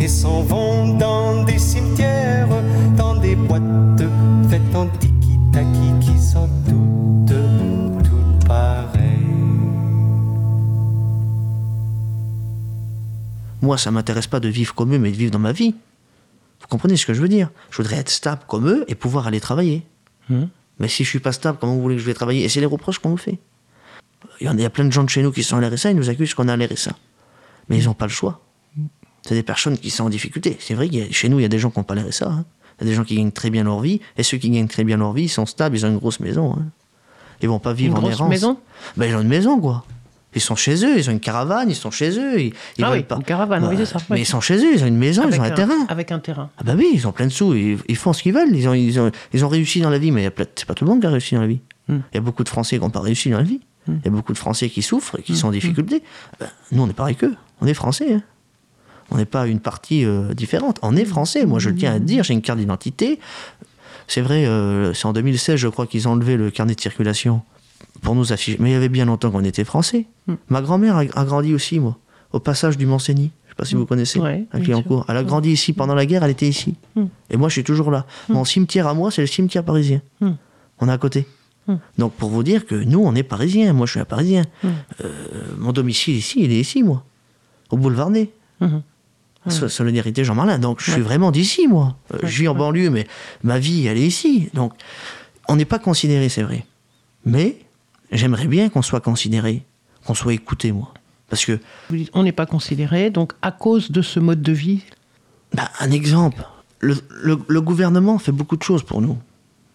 [0.00, 2.48] et s'en vont dans des cimetières,
[2.96, 3.62] dans des boîtes
[4.48, 7.36] faites en tiki-taki qui sont toutes,
[8.04, 9.00] toutes pareilles.
[13.60, 15.74] Moi, ça m'intéresse pas de vivre comme eux, mais de vivre dans ma vie.
[16.70, 19.26] Vous comprenez ce que je veux dire Je voudrais être stable comme eux et pouvoir
[19.26, 19.84] aller travailler.
[20.28, 20.48] Mhm.
[20.78, 22.44] Mais si je suis pas stable, comment vous voulez que je vais travailler?
[22.44, 23.38] Et c'est les reproches qu'on nous fait.
[24.40, 25.56] Il y, en a, il y a plein de gens de chez nous qui sont
[25.56, 26.92] à l'RSA, ils nous accusent qu'on a l'RSA.
[27.68, 28.40] Mais ils n'ont pas le choix.
[29.26, 30.56] C'est des personnes qui sont en difficulté.
[30.60, 32.28] C'est vrai que chez nous, il y a des gens qui n'ont pas l'RSA.
[32.30, 32.44] hein.
[32.80, 34.68] Il y a des gens qui gagnent très bien leur vie, et ceux qui gagnent
[34.68, 36.54] très bien leur vie, ils sont stables, ils ont une grosse maison.
[36.56, 36.66] hein.
[37.42, 38.30] Ils vont pas vivre Une en grosse errance.
[38.30, 38.58] maison?
[38.96, 39.84] Ben, Ils ont une maison, quoi.
[40.34, 42.40] Ils sont chez eux, ils ont une caravane, ils sont chez eux.
[42.40, 43.16] Ils, ils Ah oui, pas.
[43.16, 44.22] une caravane, oui, c'est ça, Mais oui.
[44.22, 45.86] ils sont chez eux, ils ont une maison, ils ont un, terrain.
[45.88, 46.50] Avec un terrain.
[46.58, 48.68] Ah bah oui, ils ont plein de sous, ils, ils font ce qu'ils veulent, ils
[48.68, 51.00] ont, ils, ont, ils ont réussi dans la vie, mais c'est pas tout le monde
[51.00, 51.60] qui a réussi dans la vie.
[51.88, 51.98] Hmm.
[52.12, 53.60] Il y a beaucoup de Français qui n'ont pas réussi dans la vie.
[53.86, 53.92] Mm.
[54.00, 56.02] Il y a beaucoup de Français qui souffrent et qui sont en difficulté.
[56.38, 57.34] Ben, nous, on n'est pareil qu'eux.
[57.60, 58.12] On est Français.
[58.14, 58.22] hein.
[59.10, 60.78] On n'est pas une partie euh, différente.
[60.82, 61.46] On est Français.
[61.46, 62.22] Moi, je le tiens à dire.
[62.22, 63.18] J'ai une carte d'identité.
[64.06, 67.42] C'est vrai, euh, c'est en 2016, je crois, qu'ils ont enlevé le carnet de circulation
[68.00, 68.56] pour nous afficher.
[68.60, 70.06] Mais il y avait bien longtemps qu'on était Français.
[70.26, 70.34] Mm.
[70.48, 71.98] Ma grand-mère a, a grandi aussi, moi,
[72.32, 73.30] au passage du Mont-Cenis.
[73.44, 75.04] Je ne sais pas si vous connaissez, Ouais, à Clignancourt.
[75.08, 75.72] Elle a grandi ici.
[75.72, 76.76] Pendant la guerre, elle était ici.
[77.30, 78.06] Et moi, je suis toujours là.
[78.28, 80.00] Mon cimetière à moi, c'est le cimetière parisien.
[80.78, 81.26] On est à côté.
[81.98, 83.72] Donc, pour vous dire que nous, on est parisiens.
[83.72, 84.44] Moi, je suis un parisien.
[84.64, 84.72] Euh,
[85.58, 87.04] mon domicile ici, il est ici, moi.
[87.70, 88.30] Au boulevard Ney.
[89.48, 90.58] So- Solidarité Jean Marlin.
[90.58, 91.06] Donc, je suis Ouais.
[91.06, 91.96] vraiment d'ici, moi.
[92.12, 92.58] Euh, Ouais, je vis en ouais.
[92.58, 93.06] banlieue, mais
[93.42, 94.48] ma vie, elle est ici.
[94.54, 94.72] Donc,
[95.48, 96.66] on n'est pas considéré, c'est vrai.
[97.24, 97.56] Mais
[98.12, 99.64] j'aimerais bien qu'on soit considéré,
[100.04, 100.92] qu'on soit écouté, moi.
[101.28, 104.52] Parce que, Vous dites, on n'est pas considéré, donc à cause de ce mode de
[104.52, 104.82] vie,
[105.54, 106.44] bah, un exemple,
[106.80, 109.18] le, le- le gouvernement fait beaucoup de choses pour nous.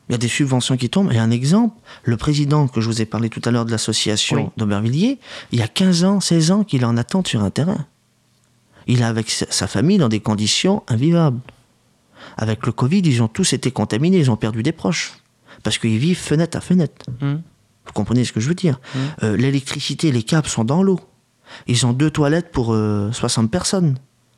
[0.10, 1.12] Il y a des subventions qui tombent.
[1.14, 4.38] Et un exemple, le président que je vous ai parlé tout à l'heure de l'association
[4.38, 4.50] Oui.
[4.58, 5.18] d'Aubervilliers,
[5.52, 7.88] il y a 15 ans, 16 ans qu'il est en attente sur un terrain.
[8.86, 11.40] Il est avec sa famille dans des conditions invivables.
[12.38, 15.14] Avec le Covid, ils ont tous été contaminés, ils ont perdu des proches.
[15.64, 17.06] Parce qu'ils vivent fenêtre à fenêtre.
[17.22, 17.42] Mhm.
[17.86, 18.80] Vous comprenez ce que je veux dire
[19.24, 21.00] Euh, L'électricité, les câbles sont dans l'eau.
[21.68, 23.96] Ils ont deux toilettes pour euh, 60 personnes.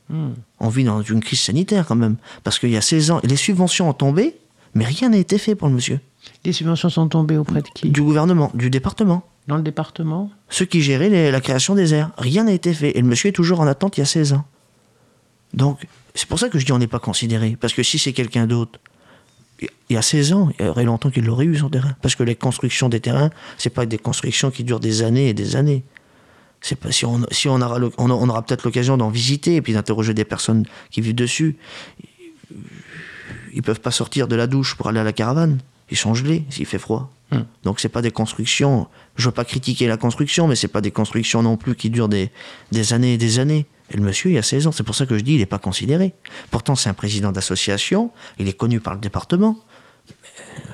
[0.09, 0.35] Mhm.
[0.59, 2.17] On vit dans une crise sanitaire quand même.
[2.43, 4.35] Parce qu'il y a 16 ans, les subventions ont tombé,
[4.73, 5.99] mais rien n'a été fait pour le monsieur.
[6.43, 7.89] les subventions sont tombées auprès de qui?
[7.89, 9.23] Du gouvernement, du département.
[9.47, 10.29] Dans le département?
[10.49, 12.11] Ceux qui géraient les- la création des aires.
[12.17, 12.97] Rien n'a été fait.
[12.97, 14.43] Et le monsieur est toujours en attente il y a 16 ans.
[15.53, 17.57] Donc, c'est pour ça que je dis on n'est pas considéré.
[17.59, 18.79] Parce que si c'est quelqu'un d'autre,
[19.59, 21.95] il y a 16 ans, il y aurait longtemps qu'il l'aurait eu son terrain.
[22.01, 25.33] Parce que les constructions des terrains, c'est pas des constructions qui durent des années et
[25.33, 25.83] des années.
[26.61, 29.73] C'est pas si on si on aura on, aura peut-être l'occasion d'en visiter et puis
[29.73, 31.55] d'interroger des personnes qui vivent dessus.
[33.53, 35.59] Ils peuvent pas sortir de la douche pour aller à la caravane.
[35.89, 37.11] Ils sont gelés s'il fait froid.
[37.31, 37.41] Hmm.
[37.63, 38.87] Donc c'est pas des constructions.
[39.15, 42.09] Je veux pas critiquer la construction, mais c'est pas des constructions non plus qui durent
[42.09, 42.31] des,
[42.71, 43.65] des années et des années.
[43.89, 44.71] Et le monsieur, il a 16 ans.
[44.71, 46.13] C'est pour ça que je dis, il n'est pas considéré.
[46.51, 48.11] Pourtant, c'est un président d'association.
[48.37, 49.57] Il est connu par le département.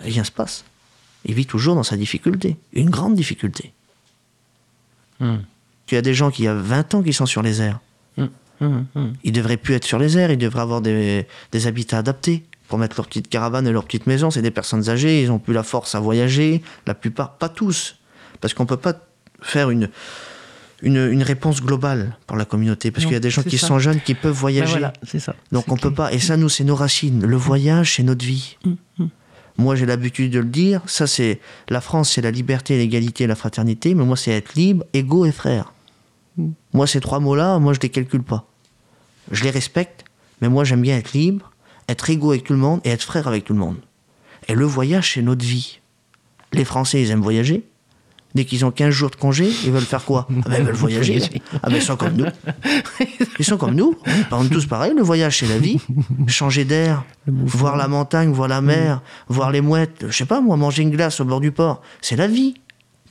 [0.04, 0.66] Mais rien se passe.
[1.26, 2.58] Il vit toujours dans sa difficulté.
[2.74, 3.72] Une grande difficulté.
[5.20, 5.38] Hmm.
[5.92, 7.62] Il y a des gens qui, il y a 20 ans, qui sont sur les
[7.62, 7.80] airs.
[8.18, 9.14] Mhm, mhm.
[9.24, 12.80] Ils devraient plus être sur les airs, ils devraient avoir des, des habitats adaptés pour
[12.80, 14.32] mettre leur petite caravane et leur petite maison.
[14.32, 16.64] C'est des personnes âgées, ils n'ont plus la force à voyager.
[16.88, 17.98] La plupart, pas tous.
[18.42, 18.96] Parce qu'on ne peut pas
[19.42, 19.90] faire une,
[20.84, 22.92] une, une réponse globale pour la communauté.
[22.92, 23.68] Parce qu'il y a des gens qui ça.
[23.68, 24.72] sont jeunes qui peuvent Ben voyager.
[24.74, 25.36] voilà, c'est ça.
[25.52, 25.96] Donc on peut clé.
[25.96, 26.14] pas.
[26.14, 27.26] Et ça, nous, c'est nos racines.
[27.26, 28.58] Le voyage, c'est notre vie.
[28.66, 29.06] Mm,
[29.58, 30.82] Moi, j'ai l'habitude de le dire.
[30.86, 33.96] Ça, c'est la France, c'est la liberté, l'égalité, la fraternité.
[33.96, 35.74] Mais moi, c'est être libre, égaux et frère.
[36.38, 36.50] Mm.
[36.74, 38.46] Moi, ces trois mots-là, moi, je les calcule pas.
[39.32, 40.04] Je les respecte,
[40.42, 41.52] mais moi, j'aime bien être libre,
[41.88, 43.78] être égaux avec tout le monde et être frère avec tout le monde.
[44.50, 45.80] Et le voyage, c'est notre vie.
[46.52, 47.64] Les Français, ils aiment voyager.
[48.36, 50.28] Dès qu'ils ont 15 jours de congé, ils veulent faire quoi?
[50.30, 51.22] Ah ben, Ils veulent voyager.
[51.62, 52.26] Ah ben, ils sont comme nous.
[53.40, 53.96] Ils sont comme nous.
[54.32, 54.94] On est tous pareils.
[54.96, 55.80] Le voyage, c'est la vie.
[56.28, 60.06] Changer d'air, voir la montagne, voir la mer, voir les mouettes.
[60.10, 61.82] Je sais pas, moi, manger une glace au bord du port.
[62.02, 62.56] C'est la vie.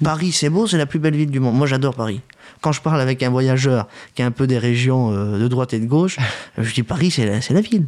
[0.02, 1.54] Paris, c'est beau, c'est la plus belle ville du monde.
[1.56, 2.20] Moi, j'adore Paris.
[2.60, 5.72] Quand je parle avec un voyageur qui a un peu des régions euh, de droite
[5.74, 6.16] et de gauche,
[6.58, 7.86] je dis Paris, c'est la, c'est la ville.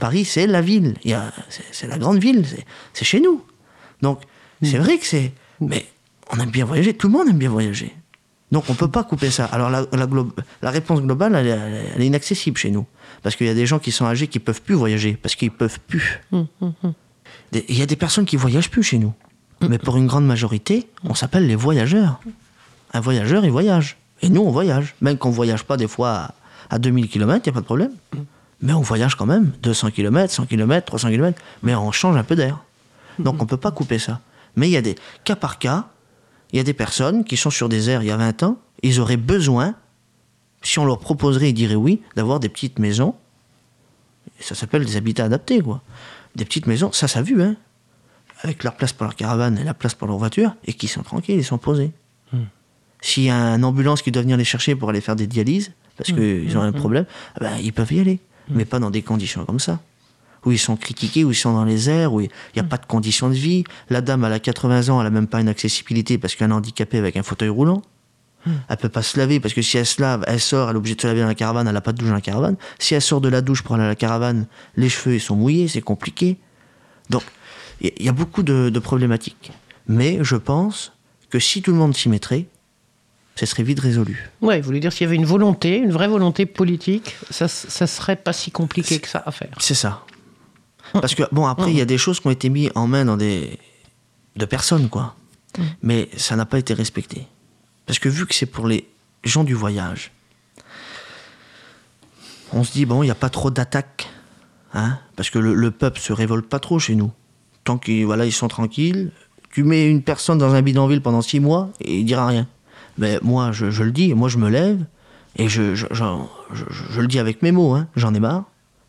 [0.00, 0.94] Paris, c'est la ville.
[1.04, 2.44] Il y a- C'est c'est la grande ville.
[2.44, 3.42] c'est- C'est chez nous.
[4.00, 4.20] Donc,
[4.62, 5.32] c'est vrai que c'est.
[5.60, 5.86] Mais
[6.32, 6.94] on aime bien voyager.
[6.94, 7.94] Tout le monde aime bien voyager.
[8.50, 9.46] Donc, on peut pas couper ça.
[9.46, 12.86] Alors, la, la, glo- la réponse globale, elle, est- elle est inaccessible chez nous.
[13.22, 15.14] Parce qu'il y a des gens qui sont âgés qui peuvent plus voyager.
[15.20, 16.20] Parce qu'ils peuvent plus.
[17.52, 19.12] Des- Il y a des personnes qui voyagent plus chez nous.
[19.68, 22.20] Mais pour une grande majorité, on s'appelle les voyageurs.
[22.92, 23.96] Un voyageur, il voyage.
[24.20, 24.94] Et nous, on voyage.
[25.00, 26.34] Même qu'on ne voyage pas des fois à,
[26.70, 27.92] à 2000 km, il n'y a pas de problème.
[28.60, 29.52] Mais on voyage quand même.
[29.62, 31.40] 200 km, 100 km, 300 km.
[31.62, 32.58] Mais on change un peu d'air.
[33.18, 34.20] Donc on ne peut pas couper ça.
[34.56, 35.86] Mais il y a des cas par cas.
[36.52, 38.58] Il y a des personnes qui sont sur des aires il y a 20 ans.
[38.82, 39.74] Ils auraient besoin,
[40.62, 43.14] si on leur proposerait, ils diraient oui, d'avoir des petites maisons.
[44.40, 45.82] Ça s'appelle des habitats adaptés, quoi.
[46.34, 47.56] Des petites maisons, ça, ça a vu, hein
[48.42, 51.02] avec leur place pour leur caravane et la place pour leur voiture, et qui sont
[51.02, 51.92] tranquilles, ils sont posés.
[53.00, 55.72] S'il y a une ambulance qui doit venir les chercher pour aller faire des dialyses,
[55.96, 57.04] parce qu'ils ont un problème,
[57.36, 58.20] eh ben, ils peuvent y aller.
[58.48, 59.80] Mais pas dans des conditions comme ça.
[60.44, 62.76] Où ils sont critiqués, où ils sont dans les airs, où il n'y a pas
[62.78, 63.62] de conditions de vie.
[63.90, 66.54] La dame, elle a 80 ans, elle n'a même pas une accessibilité parce qu'elle est
[66.54, 67.82] handicapée avec un fauteuil roulant.
[68.68, 70.78] Elle peut pas se laver parce que si elle se lave, elle sort, elle est
[70.78, 72.56] obligée de se laver dans la caravane, elle n'a pas de douche dans la caravane.
[72.80, 75.36] Si elle sort de la douche pour aller à la caravane, les cheveux ils sont
[75.36, 76.38] mouillés, c'est compliqué.
[77.08, 77.22] Donc,
[77.80, 79.52] il y- y a beaucoup de, de problématiques.
[79.86, 80.92] Mais je pense
[81.30, 82.46] que si tout le monde s'y mettrait,
[83.36, 84.28] ce serait vite résolu.
[84.40, 87.86] Ouais, vous voulez dire s'il y avait une volonté, une vraie volonté politique, ça, ça
[87.86, 89.50] serait pas si compliqué que ça à faire.
[89.60, 90.02] C'est ça.
[90.92, 93.04] Parce que, bon, après, il y a des choses qui ont été mises en main
[93.04, 93.58] dans des.
[94.36, 95.14] de personnes, quoi.
[95.82, 97.26] Mais ça n'a pas été respecté.
[97.86, 98.88] Parce que vu que c'est pour les
[99.24, 100.10] gens du voyage,
[102.52, 104.08] on se dit, bon, il n'y a pas trop d'attaques.
[104.74, 107.12] Hein, parce que le, le peuple se révolte pas trop chez nous.
[107.64, 109.12] Tant qu'ils voilà, ils sont tranquilles,
[109.50, 112.48] tu mets une personne dans un bidonville pendant six mois et il dira rien.
[112.96, 114.82] Mais moi, je, je le dis, moi je me lève
[115.36, 118.20] et je, je, j'en- je- je- je le dis avec mes mots, hein, j'en ai
[118.20, 118.44] marre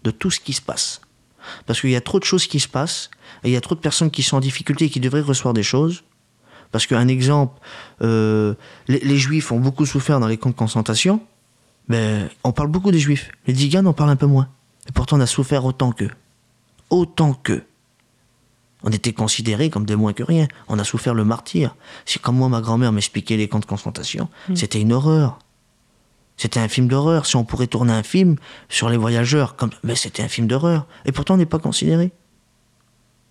[0.05, 1.01] de tout ce qui se passe.
[1.65, 3.09] Parce qu'il y a trop de choses qui se passent
[3.43, 5.53] et il y a trop de personnes qui sont en difficulté et qui devraient recevoir
[5.53, 6.03] des choses.
[6.71, 7.59] Parce qu'un exemple,
[8.01, 8.55] euh,
[8.87, 11.21] les, les juifs ont beaucoup souffert dans les camps de concentration,
[11.87, 13.29] mais on parle beaucoup des juifs.
[13.45, 14.49] Les Tziganes, on parle un peu moins.
[14.87, 16.11] Et pourtant, on a souffert autant qu'eux.
[16.89, 17.63] Autant qu'eux.
[18.83, 20.47] On était considérés comme des moins que rien.
[20.67, 21.75] On a souffert le martyr.
[22.05, 24.27] C'est comme moi, ma grand-mère m'expliquait les camps de concentration.
[24.55, 25.39] C'était une horreur.
[26.37, 27.25] C'était un film d'horreur.
[27.25, 28.37] Si on pourrait tourner un film
[28.69, 29.69] sur les voyageurs, comme...
[29.83, 30.87] mais c'était un film d'horreur.
[31.05, 32.11] Et pourtant, on n'est pas considéré.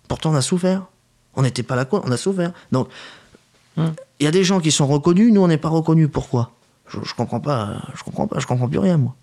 [0.07, 0.85] Pourtant, on a souffert.
[1.35, 1.85] On n'était pas là.
[1.91, 2.51] On a souffert.
[2.71, 2.87] Donc,
[3.77, 3.83] il
[4.21, 6.09] y a des gens qui sont reconnus, nous, on n'est pas reconnus.
[6.11, 6.51] Pourquoi?
[6.87, 7.81] Je, je comprends pas.
[7.95, 8.39] Je comprends pas.
[8.39, 9.15] Je comprends plus rien, moi.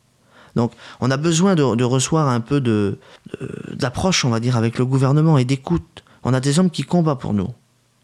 [0.56, 2.98] Donc, on a besoin de, de recevoir un peu de
[3.40, 6.02] de- d'approche, on va dire, avec le gouvernement et d'écoute.
[6.24, 7.48] On a des hommes qui combattent pour nous.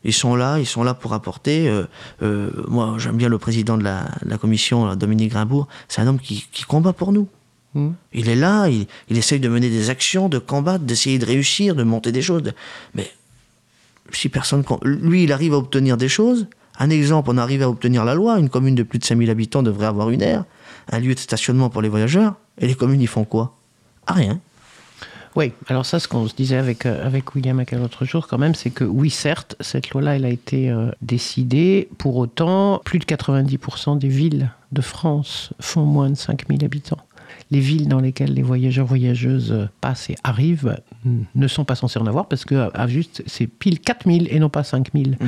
[0.06, 1.68] Ils sont là, ils sont là pour apporter.
[1.68, 1.84] euh,
[2.22, 5.66] euh, moi, j'aime bien le président de la, de la commission, là, Dominique Grimbourg.
[5.88, 7.28] C'est un homme qui, qui combat pour nous.
[7.74, 7.94] Mhm.
[8.12, 11.74] Il est là, il, il essaye de mener des actions, de combattre, d'essayer de réussir,
[11.74, 12.52] de monter des choses.
[12.94, 13.10] Mais
[14.12, 14.62] si personne.
[14.84, 16.46] Lui, il arrive à obtenir des choses.
[16.78, 18.38] Un exemple, on arrive à obtenir la loi.
[18.38, 20.44] Une commune de plus de 5000 habitants devrait avoir une aire,
[20.92, 22.34] un lieu de stationnement pour les voyageurs.
[22.58, 23.56] Et les communes, ils font quoi?
[24.06, 24.38] Ah, rien.
[25.36, 28.38] Oui, alors ça, ce qu'on se disait avec, euh, avec William Ackel l'autre jour, quand
[28.38, 31.88] même, c'est que oui, certes, cette loi-là, elle a été euh, décidée.
[31.98, 36.98] Pour autant, plus de 90% des villes de France font moins de 5000 habitants.
[37.50, 40.76] Les villes dans lesquelles les voyageurs, voyageuses euh, passent et arrivent
[41.34, 44.38] ne sont pas censés en avoir parce que, à- à juste, c'est pile 4000 et
[44.40, 45.18] non pas 5000.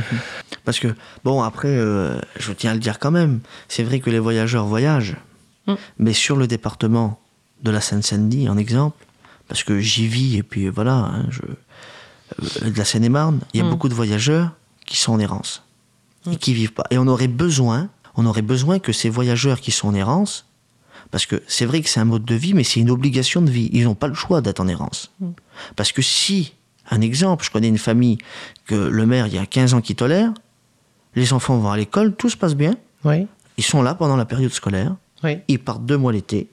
[0.65, 0.89] Parce que,
[1.23, 4.65] bon, après, euh, je tiens à le dire quand même, c'est vrai que les voyageurs
[4.67, 5.17] voyagent,
[5.67, 5.75] Mm.
[5.99, 7.19] mais sur le département
[7.63, 9.05] de la Seine-Saint-Denis, en exemple,
[9.49, 13.61] parce que j'y vis, et puis voilà, hein, je, euh, de la Seine-et-Marne, il y
[13.61, 13.71] a Mm.
[13.71, 14.53] beaucoup de voyageurs
[14.87, 15.63] qui sont en errance,
[16.31, 16.85] et qui vivent pas.
[16.91, 20.47] Et on aurait besoin, on aurait besoin que ces voyageurs qui sont en errance,
[21.11, 23.51] parce que c'est vrai que c'est un mode de vie, mais c'est une obligation de
[23.51, 23.71] vie.
[23.73, 25.11] Ils n'ont pas le choix d'être en errance.
[25.77, 26.53] Parce que si,
[26.91, 28.19] un exemple, je connais une famille
[28.67, 30.33] que le maire, il y a 15 ans, qui tolère,
[31.15, 34.25] les enfants vont à l'école, tout se passe bien, Oui, ils sont là pendant la
[34.27, 35.39] période scolaire, oui.
[35.49, 36.49] ils partent deux mois l'été,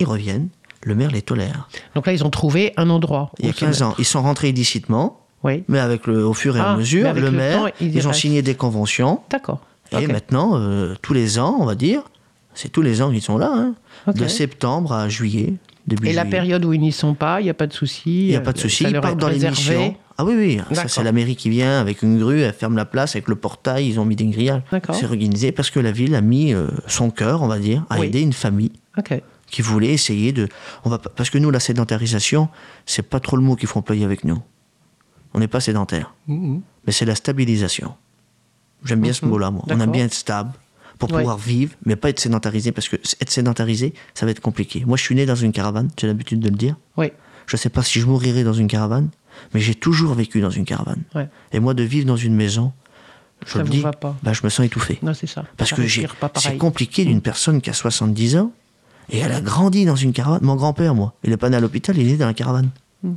[0.00, 0.48] ils reviennent,
[0.82, 1.68] le maire les tolère.
[1.94, 3.30] Donc là, ils ont trouvé un endroit.
[3.38, 6.24] Il y a où se 15 ans, ils sont rentrés illicitement, Oui, mais avec le,
[6.26, 8.54] au fur et Ah, à mais mesure, le le maire, temps, ils ont signé des
[8.54, 9.60] conventions, d'accord.
[9.92, 12.02] et maintenant, euh, tous les ans, on va dire,
[12.54, 13.74] c'est tous les ans qu'ils sont là, hein,
[14.12, 15.54] de septembre à juillet,
[15.86, 18.26] début Et la période où ils n'y sont pas, il n'y a pas de souci.
[18.26, 19.54] Il n'y a pas de euh, souci, ils partent dans réservé.
[19.74, 19.96] l'émission.
[20.20, 22.84] Ah oui, oui, ça c'est la mairie qui vient avec une grue, elle ferme la
[22.84, 24.62] place avec le portail, ils ont mis des grillages.
[24.72, 24.96] D'accord.
[24.96, 28.00] C'est organisé parce que la ville a mis euh, son cœur, on va dire, à
[28.00, 28.06] Oui.
[28.06, 29.20] aider une famille Ok.
[29.50, 30.48] Qui voulait essayer de.
[30.84, 32.48] On va parce que nous, la sédentarisation,
[32.86, 34.42] c'est pas trop le mot qu'il faut employer avec nous.
[35.34, 36.60] On n'est pas sédentaire, Mhm.
[36.86, 37.94] mais c'est la stabilisation.
[38.84, 39.30] J'aime bien ce Mhm.
[39.32, 39.64] mot-là, moi.
[39.68, 40.52] On aime bien être stable
[40.98, 41.18] pour Ouais.
[41.18, 44.84] pouvoir vivre, mais pas être sédentarisé parce que être sédentarisé, ça va être compliqué.
[44.86, 46.76] Moi, je suis né dans une caravane, j'ai l'habitude de le dire.
[46.96, 47.12] Oui.
[47.46, 49.08] Je sais pas si je mourirai dans une caravane,
[49.54, 51.02] mais j'ai toujours vécu dans une caravane.
[51.14, 51.28] Ouais.
[51.52, 52.72] Et moi, de vivre dans une maison,
[53.46, 54.16] je Ça le dis, pas.
[54.22, 54.98] bah, je me sens étouffé.
[55.02, 55.44] Non, c'est ça.
[55.56, 55.86] Parce Ça que
[56.40, 58.52] c'est compliqué d'une personne qui a 70 ans
[59.10, 60.40] et elle a grandi dans une caravane.
[60.42, 62.70] Mon grand-père, moi, il n'est pas né à l'hôpital, il est né dans la caravane.
[63.02, 63.14] Hmm.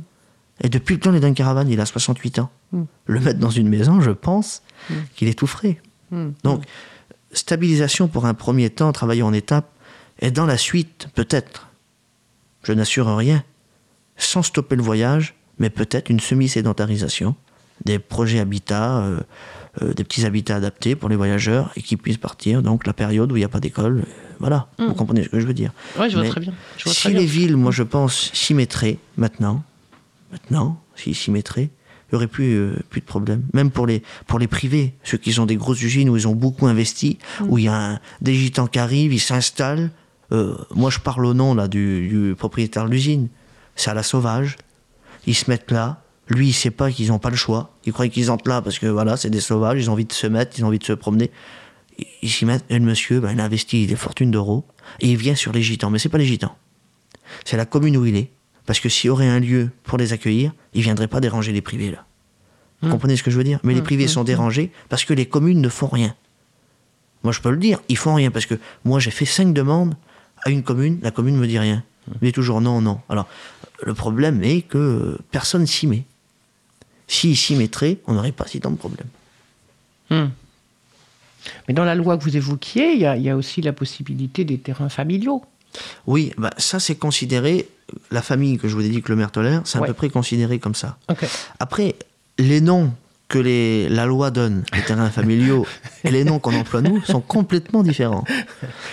[0.62, 2.50] Et depuis le temps, il est dans une caravane, il a 68 ans.
[2.72, 2.84] Hmm.
[3.06, 4.62] Le mettre dans une maison, je pense
[5.14, 5.80] qu'il étoufferait.
[6.10, 6.30] Hmm.
[6.44, 6.64] Donc,
[7.32, 9.70] stabilisation pour un premier temps, travailler en étape,
[10.20, 11.68] et dans la suite, peut-être,
[12.62, 13.42] je n'assure rien,
[14.16, 17.34] sans stopper le voyage, mais peut-être une semi-sédentarisation,
[17.84, 19.20] des projets habitat, euh,
[19.80, 23.30] euh, des petits habitats adaptés pour les voyageurs et qui puissent partir, donc la période
[23.32, 24.00] où il n'y a pas d'école.
[24.00, 25.72] euh, Voilà, vous comprenez ce que je veux dire.
[25.98, 26.52] Ouais, je vois Mais très bien.
[26.76, 27.20] Je vois si très bien.
[27.20, 29.62] les villes, moi je pense, s'y mettraient maintenant,
[30.30, 31.70] maintenant, s'ils s'y mettraient,
[32.10, 33.42] il n'y aurait plus, euh, plus de problème.
[33.54, 36.34] Même pour les, pour les privés, ceux qui ont des grosses usines où ils ont
[36.34, 37.44] beaucoup investi, Mm.
[37.48, 39.90] où il y a un, des gitans qui arrivent, ils s'installent.
[40.32, 43.28] Euh, moi je parle au nom là, du, du propriétaire de l'usine.
[43.76, 44.56] C'est à la sauvage.
[45.26, 46.02] Ils se mettent là.
[46.28, 47.71] Lui, il sait pas qu'ils n'ont pas le choix.
[47.86, 50.12] Il croit qu'ils entrent là parce que voilà, c'est des sauvages, ils ont envie de
[50.12, 51.30] se mettre, ils ont envie de se promener.
[51.98, 52.64] Ils- Ils s'y mettent.
[52.70, 54.64] Et le monsieur, ben, il a investi des fortunes d'euros
[55.00, 55.90] et il vient sur les gitans.
[55.90, 56.54] Mais c'est pas les gitans.
[57.44, 58.30] C'est la commune où il est.
[58.66, 61.52] Parce que s'il y aurait un lieu pour les accueillir, ils ne viendraient pas déranger
[61.52, 62.04] les privés là.
[62.80, 63.60] Vous comprenez ce que je veux dire?
[63.62, 66.14] Mais les privés sont dérangés parce que les communes ne font rien.
[67.22, 69.94] Moi, je peux le dire, ils font rien parce que moi, j'ai fait cinq demandes
[70.44, 71.84] à une commune, la commune me dit rien.
[72.20, 73.00] Il est toujours non, non.
[73.08, 73.28] Alors,
[73.84, 76.04] le problème est que personne s'y met.
[77.08, 79.08] S'ils s'y mettraient, on n'aurait pas si tant de problèmes.
[80.10, 80.28] Hmm.
[81.66, 83.72] Mais dans la loi que vous évoquiez, il y a, il y a aussi la
[83.72, 85.42] possibilité des terrains familiaux.
[86.06, 87.68] Oui, bah, ça c'est considéré,
[88.10, 90.10] la famille que je vous ai dit que le maire tolère, c'est à peu près
[90.10, 90.98] considéré comme ça.
[91.58, 91.96] Après,
[92.38, 92.92] les noms
[93.28, 95.66] que les, la loi donne, les terrains familiaux,
[96.04, 98.24] et les noms qu'on emploie nous, sont complètement différents.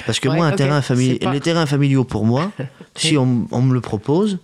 [0.06, 2.52] Parce que Ouais, moi, un terrain pas- les terrains familiaux, pour moi,
[2.95, 4.39] si on, on me le propose,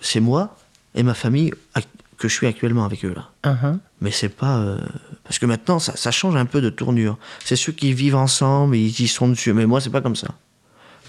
[0.00, 0.56] c'est moi
[0.94, 1.52] et ma famille
[2.18, 3.30] que je suis actuellement avec eux là.
[3.50, 3.78] Uhum.
[4.00, 4.58] Mais c'est pas.
[4.58, 4.78] euh,
[5.24, 7.18] Parce que maintenant, ça, ça change un peu de tournure.
[7.44, 9.52] C'est ceux qui vivent ensemble, ils y sont dessus.
[9.52, 10.28] Mais moi, c'est pas comme ça.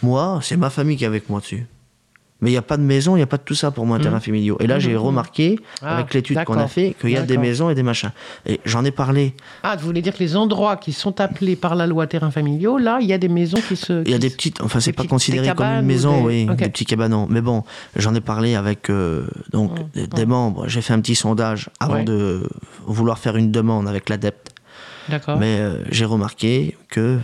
[0.03, 1.65] Moi, c'est ma famille qui est avec moi dessus.
[2.41, 3.86] Mais il n'y a pas de maison, il n'y a pas de tout ça pour
[3.88, 4.58] moi, un terrain familiaux.
[4.60, 5.58] Et là, j'ai remarqué, Mhm.
[5.82, 8.12] Ah, avec l'étude qu'on a fait, qu'il y a des maisons et des machins.
[8.45, 9.34] Et j'en ai parlé.
[9.63, 12.78] Ah, vous voulez dire que les endroits qui sont appelés par la loi terrains familiaux,
[12.78, 14.04] là, il y a des maisons qui se.
[14.06, 16.56] Il y a des petites, enfin, c'est pas petites- considéré comme une maison, des- oui,
[16.56, 17.26] des petits cabanons.
[17.30, 17.63] Mais bon,
[17.95, 20.67] j'en ai parlé avec euh, donc des- des membres.
[20.67, 22.04] J'ai fait un petit sondage avant Ouais.
[22.04, 22.47] de
[22.86, 24.52] vouloir faire une demande avec l'adepte.
[25.10, 25.38] D'accord.
[25.39, 27.17] Mais euh, j'ai remarqué que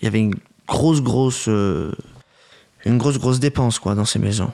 [0.00, 0.34] il y avait une
[0.66, 1.92] grosse, grosse, euh,
[2.86, 4.52] une grosse, grosse dépense quoi dans ces maisons.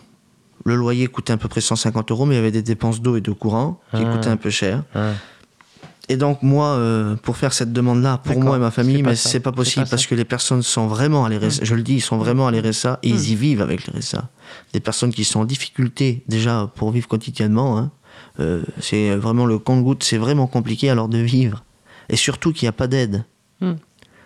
[0.64, 3.16] Le loyer coûtait à peu près 150 euros, mais il y avait des dépenses d'eau
[3.16, 4.12] et de courant qui Ah.
[4.12, 4.84] coûtaient un peu cher.
[4.94, 5.12] Ah.
[6.08, 9.38] Et donc moi, euh, pour faire cette demande-là, pour moi et ma famille, mais c'est
[9.40, 11.64] pas possible pas parce que les personnes sont vraiment à l'RSA.
[11.64, 14.28] Je le dis, ils sont vraiment à l'RSA et ils y vivent avec l'RSA.
[14.72, 17.78] Des personnes qui sont en difficulté déjà pour vivre quotidiennement.
[17.78, 17.90] hein.
[18.40, 20.02] Euh, c'est vraiment le compte-goutte.
[20.02, 21.64] C'est vraiment compliqué alors de vivre.
[22.08, 23.24] Et surtout qu'il n'y a pas d'aide.
[23.60, 23.74] Hmm.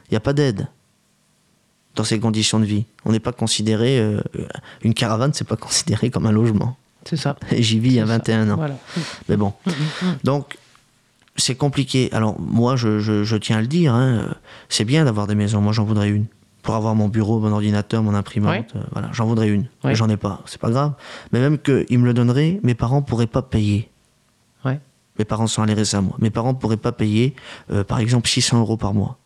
[0.08, 0.68] Il n'y a pas d'aide
[1.96, 2.84] dans ces conditions de vie.
[3.04, 3.98] On n'est pas considéré.
[3.98, 4.20] euh,
[4.82, 6.76] une caravane, c'est pas considéré comme un logement.
[7.04, 7.36] C'est ça.
[7.52, 8.18] J'y vis il y a C'est ça.
[8.18, 8.56] 21 ans.
[8.56, 8.76] Voilà.
[9.28, 9.52] Mais bon.
[10.24, 10.56] Donc,
[11.36, 12.08] c'est compliqué.
[12.12, 14.34] Alors, moi, je, je- je tiens à le dire, hein,
[14.68, 15.60] c'est bien d'avoir des maisons.
[15.60, 16.26] Moi, j'en voudrais une.
[16.62, 18.72] Pour avoir mon bureau, mon ordinateur, mon imprimante.
[18.74, 19.66] Euh, voilà, j'en voudrais une.
[19.92, 20.40] J'en ai pas.
[20.46, 20.92] C'est pas grave.
[21.32, 23.90] Mais même qu'ils me le donneraient, mes parents pourraient pas payer.
[24.64, 24.80] Ouais.
[25.18, 26.16] Mes parents sont à l'RSA, moi.
[26.20, 27.34] Mes parents pourraient pas payer,
[27.70, 29.18] euh, par exemple, 600 euros par mois.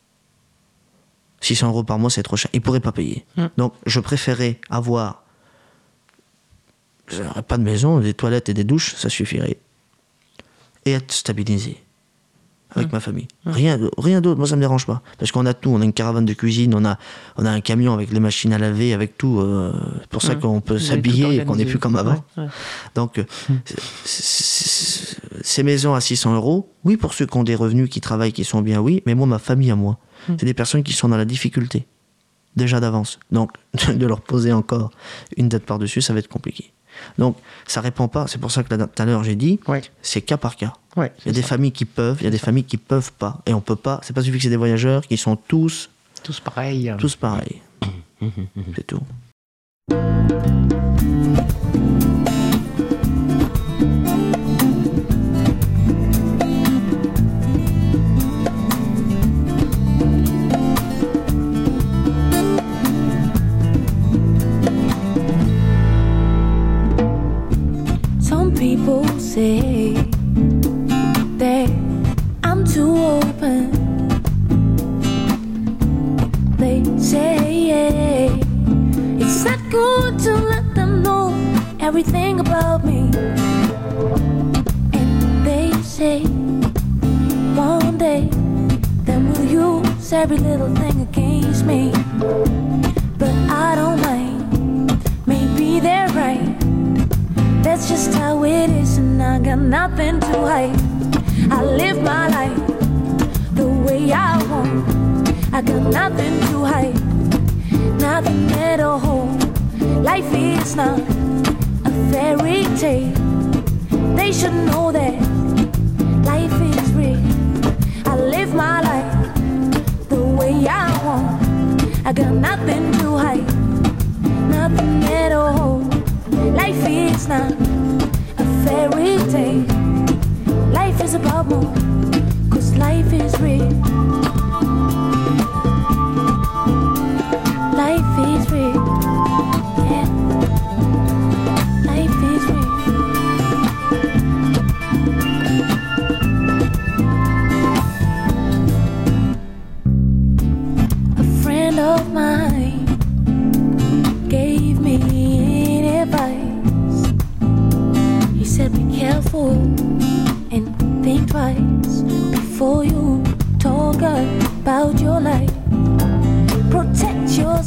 [1.40, 2.51] 600 euros par mois, c'est trop cher.
[2.55, 3.24] Ils pourraient pas payer.
[3.37, 3.46] Mm.
[3.57, 5.22] Donc, je préférais avoir
[7.11, 9.59] j'aurais pas de maison, des toilettes et des douches, ça suffirait.
[10.85, 11.83] Et être stabilisé
[12.74, 13.29] avec ma famille.
[13.46, 15.03] Rien, rien d'autre, moi ça me dérange pas.
[15.18, 16.98] Parce qu'on a tout, on a une caravane de cuisine, on a,
[17.37, 19.40] on a un camion avec les machines à laver, avec tout.
[19.40, 22.22] euh, c'est pour ça qu'on peut s'habiller et qu'on n'est plus comme avant.
[22.37, 22.48] Ouais, ouais.
[22.94, 23.24] Donc, euh,
[24.05, 28.44] ces maisons à 600 euros, oui, pour ceux qui ont des revenus, qui travaillent, qui
[28.44, 29.98] sont bien, oui, mais moi, ma famille à moi,
[30.38, 31.86] c'est des personnes qui sont dans la difficulté,
[32.56, 33.18] déjà d'avance.
[33.30, 33.52] Donc,
[33.94, 34.90] de leur poser encore
[35.36, 36.72] une dette par-dessus, ça va être compliqué.
[37.16, 37.36] Donc,
[37.66, 39.82] ça répond pas, c'est pour ça que tout à l'heure j'ai dit, Ouais.
[40.02, 40.72] c'est cas par cas.
[40.96, 43.12] Ouais, Il y a des familles qui peuvent, il y a des familles qui peuvent
[43.12, 43.40] pas.
[43.46, 45.90] Et on peut pas, c'est pas suffit que c'est des voyageurs qui sont tous,
[46.24, 46.92] tous pareils.
[46.98, 47.62] tous pareils.
[48.74, 49.00] c'est tout.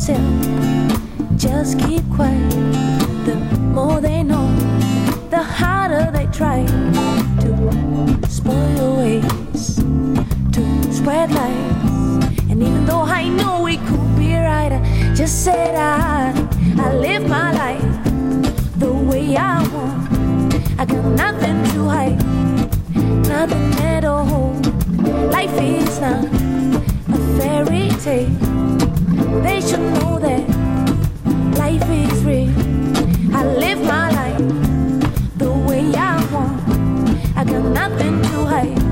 [0.02, 2.50] Yourself, just keep quiet.
[3.26, 3.36] The
[3.76, 4.48] more they know,
[5.30, 6.66] the harder they try
[7.42, 12.50] to spoil your ways, to spread lies.
[12.50, 16.32] And even though I know it could be right, I Just said I,
[16.80, 20.80] I live my life the way I want.
[20.80, 22.24] I got nothing to hide,
[23.28, 24.54] nothing at all.
[25.30, 28.51] Life is not a fairy tale.
[29.44, 30.42] They should know that
[31.58, 32.50] life is real.
[33.36, 34.38] I live my life
[35.38, 36.62] the way I want.
[37.38, 38.84] I got nothing to hide,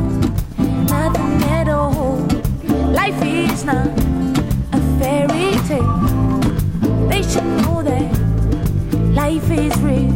[0.89, 2.17] nothing at all.
[2.99, 3.87] Life is not
[4.73, 5.99] a fairy tale.
[7.09, 8.07] They should know that
[9.13, 10.13] life is real.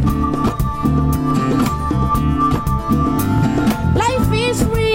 [3.95, 4.92] Life is real.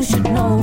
[0.00, 0.56] You should know.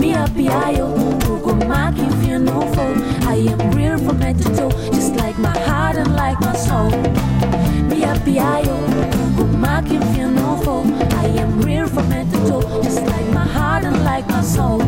[0.00, 0.86] Me happy ayo,
[1.28, 2.94] Ugo can feel no foe.
[3.28, 6.90] I am real from head to toe, just like my heart and like my soul.
[7.88, 8.76] Me happy ayo,
[9.20, 9.44] Ugo
[9.88, 10.84] can feel no foe.
[11.22, 14.78] I am real from head to toe, just like my heart and like my soul.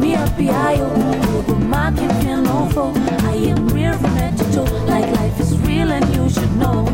[0.00, 0.88] Me happy ayo,
[1.36, 1.54] Ugo
[1.98, 2.94] can feel no foe.
[3.28, 6.93] I am real from head to toe, like life is real and you should know.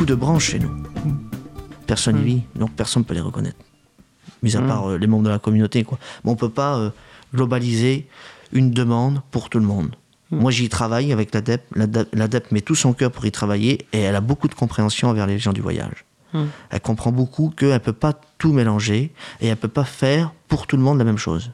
[0.00, 0.70] Beaucoup de branches chez nous.
[1.86, 3.58] Personne n'y vit, donc personne ne peut les reconnaître.
[4.42, 5.84] Mis à part euh, les membres de la communauté.
[5.84, 5.98] Quoi.
[6.24, 6.90] Mais on ne peut pas euh,
[7.34, 8.08] globaliser
[8.52, 9.94] une demande pour tout le monde.
[10.30, 11.66] Moi, j'y travaille avec l'ADEP.
[11.74, 15.10] L'ADEP l'ADEP met tout son cœur pour y travailler et elle a beaucoup de compréhension
[15.10, 16.06] envers les gens du voyage.
[16.70, 20.32] Elle comprend beaucoup qu'elle ne peut pas tout mélanger et elle ne peut pas faire
[20.48, 21.50] pour tout le monde la même chose.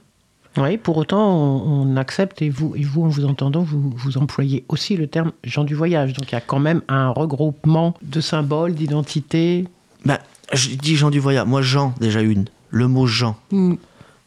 [0.56, 4.18] Oui, pour autant, on, on accepte, et vous, et vous, en vous entendant, vous, vous
[4.18, 6.12] employez aussi le terme gens du voyage.
[6.14, 9.66] Donc il y a quand même un regroupement de symboles, d'identités.
[10.04, 10.18] Ben,
[10.52, 11.46] je dis gens du voyage.
[11.46, 12.46] Moi, Jean, déjà une.
[12.70, 13.36] Le mot Jean.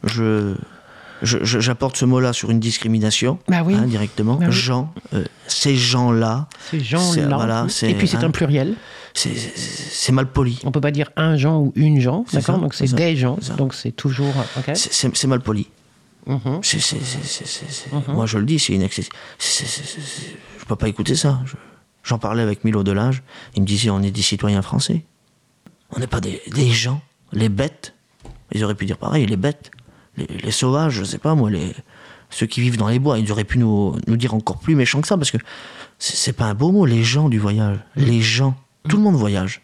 [0.03, 0.55] Je,
[1.21, 3.75] je- j'apporte ce mot-là sur une discrimination, Bah oui.
[3.75, 4.35] hein, directement.
[4.35, 4.51] Bah oui.
[4.53, 7.35] Jean, euh, ces gens-là, Ces gens-là.
[7.35, 8.75] voilà, et puis c'est un- un pluriel.
[9.13, 10.59] c'est, mal poli.
[10.63, 13.37] On peut pas dire un Jean ou une Jean, d'accord Donc c'est des gens.
[13.57, 14.33] Donc c'est toujours.
[14.73, 15.67] c'est mal poli.
[18.13, 19.09] Moi, je le dis, c'est c'est-
[20.59, 21.39] Je peux pas écouter ça.
[21.45, 21.55] Je-
[22.03, 23.23] j'en parlais avec Milo Delage.
[23.55, 25.05] Il me disait on est des citoyens français.
[25.91, 27.01] On n'est pas des, des gens.
[27.33, 27.93] Les bêtes.
[28.51, 29.71] Ils auraient pu dire pareil, les bêtes.
[30.17, 31.73] Les, les sauvages, je sais pas moi, les,
[32.29, 33.17] ceux qui vivent dans les bois.
[33.19, 35.37] Ils auraient pu nous, nous dire encore plus méchant que ça parce que
[35.97, 37.77] c'est, pas un beau mot, les gens du voyage.
[37.95, 38.55] Les gens.
[38.87, 39.61] Tout le monde voyage.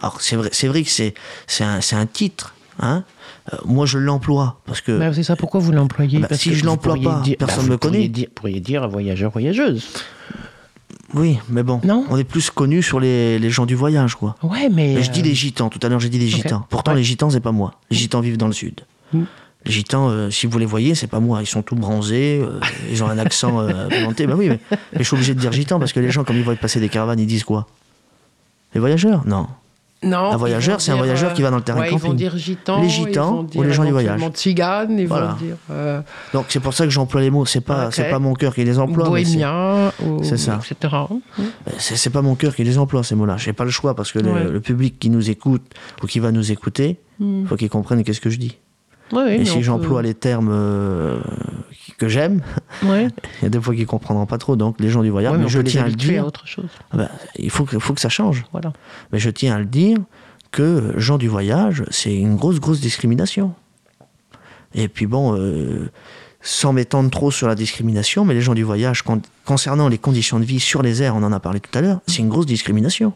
[0.00, 1.14] Alors, c'est vrai, c'est vrai que c'est,
[1.46, 2.54] c'est, un, c'est un titre.
[2.78, 3.04] Hein
[3.52, 4.98] Euh, moi, je l'emploie parce que.
[4.98, 6.18] Bah, c'est ça, pourquoi vous l'employez?
[6.18, 7.92] Ah bah, Parce si que je vous l'emploie pas, dire- personne vous me connaît.
[7.98, 9.86] pourriez dire- pourriez dire voyageur, voyageuse.
[11.14, 12.04] Oui, mais bon, Non?
[12.10, 14.34] on est plus connus sur les, les gens du voyage, quoi.
[14.42, 14.94] Ouais, mais.
[14.96, 16.66] Mais je dis euh, les gitans, tout à l'heure j'ai dit les gitans.
[16.68, 16.98] Pourtant, Ouais.
[16.98, 17.74] les gitans, c'est pas moi.
[17.90, 18.80] Les gitans vivent dans le sud.
[19.12, 19.22] Mm.
[19.64, 21.42] Les gitans, euh, si vous les voyez, c'est pas moi.
[21.42, 22.60] Ils sont tout bronzés, euh,
[22.90, 24.26] ils ont un accent euh, planté.
[24.26, 26.36] Bah oui, mais, mais je suis obligé de dire gitans parce que les gens, comme
[26.36, 27.66] ils voient passer des caravanes, ils disent quoi?
[28.74, 29.26] Les voyageurs?
[29.26, 29.46] Non.
[30.02, 31.88] Non, Un ils voyageur, vont c'est un voyageur euh, qui va dans le terrain ouais,
[31.88, 32.16] Ils vont camping.
[32.16, 32.80] dire gitans.
[32.82, 34.20] Les ils gitans vont ou dire les gens du voyage.
[34.34, 35.28] Tziganes, ils Voilà.
[35.28, 35.56] vont dire.
[35.70, 36.00] euh,
[36.34, 37.46] Donc c'est pour ça que j'emploie les mots.
[37.46, 39.08] C'est pas, c'est pas mon cœur qui les emploie.
[39.08, 40.60] bohémien, ou- c'est ça.
[40.70, 40.94] etc.
[41.78, 43.36] C'est c'est pas mon cœur qui les emploie ces mots-là.
[43.38, 44.44] J'ai pas le choix parce que le, Ouais.
[44.44, 45.62] le public qui nous écoute
[46.02, 47.46] ou qui va nous écouter, Mm.
[47.46, 48.58] faut qu'il comprenne qu'est-ce que je dis.
[49.12, 51.16] Ouais, Et si j'emploie peut- les termes euh,
[51.98, 52.42] que j'aime,
[52.82, 53.08] Ouais.
[53.40, 54.56] il y a des fois qu'ils comprendront pas trop.
[54.56, 56.22] Donc les gens du voyage, Ouais, mais je tiens à le dire.
[56.24, 56.68] à autre chose.
[56.92, 58.44] Ah bah, il faut que, faut que ça change.
[58.52, 58.72] Voilà.
[59.12, 59.98] Mais je tiens à le dire
[60.50, 63.54] que gens du voyage, c'est une grosse, grosse discrimination.
[64.74, 65.90] Et puis bon, euh,
[66.42, 70.38] sans m'étendre trop sur la discrimination, mais les gens du voyage, con- concernant les conditions
[70.38, 72.46] de vie sur les airs, on en a parlé tout à l'heure, c'est une grosse
[72.46, 73.12] discrimination.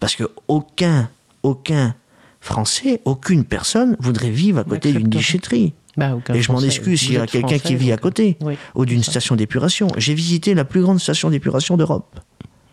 [0.00, 1.08] Parce que aucun,
[1.42, 1.94] aucun
[2.40, 5.72] Français, aucune personne voudrait vivre à côté d'une déchetterie.
[5.96, 8.56] Bah, Et je m'en excuse s'il y a quelqu'un qui vit à donc, côté oui,
[8.74, 9.88] ou d'une station d'épuration.
[9.96, 12.18] J'ai visité la plus grande station d'épuration d'Europe.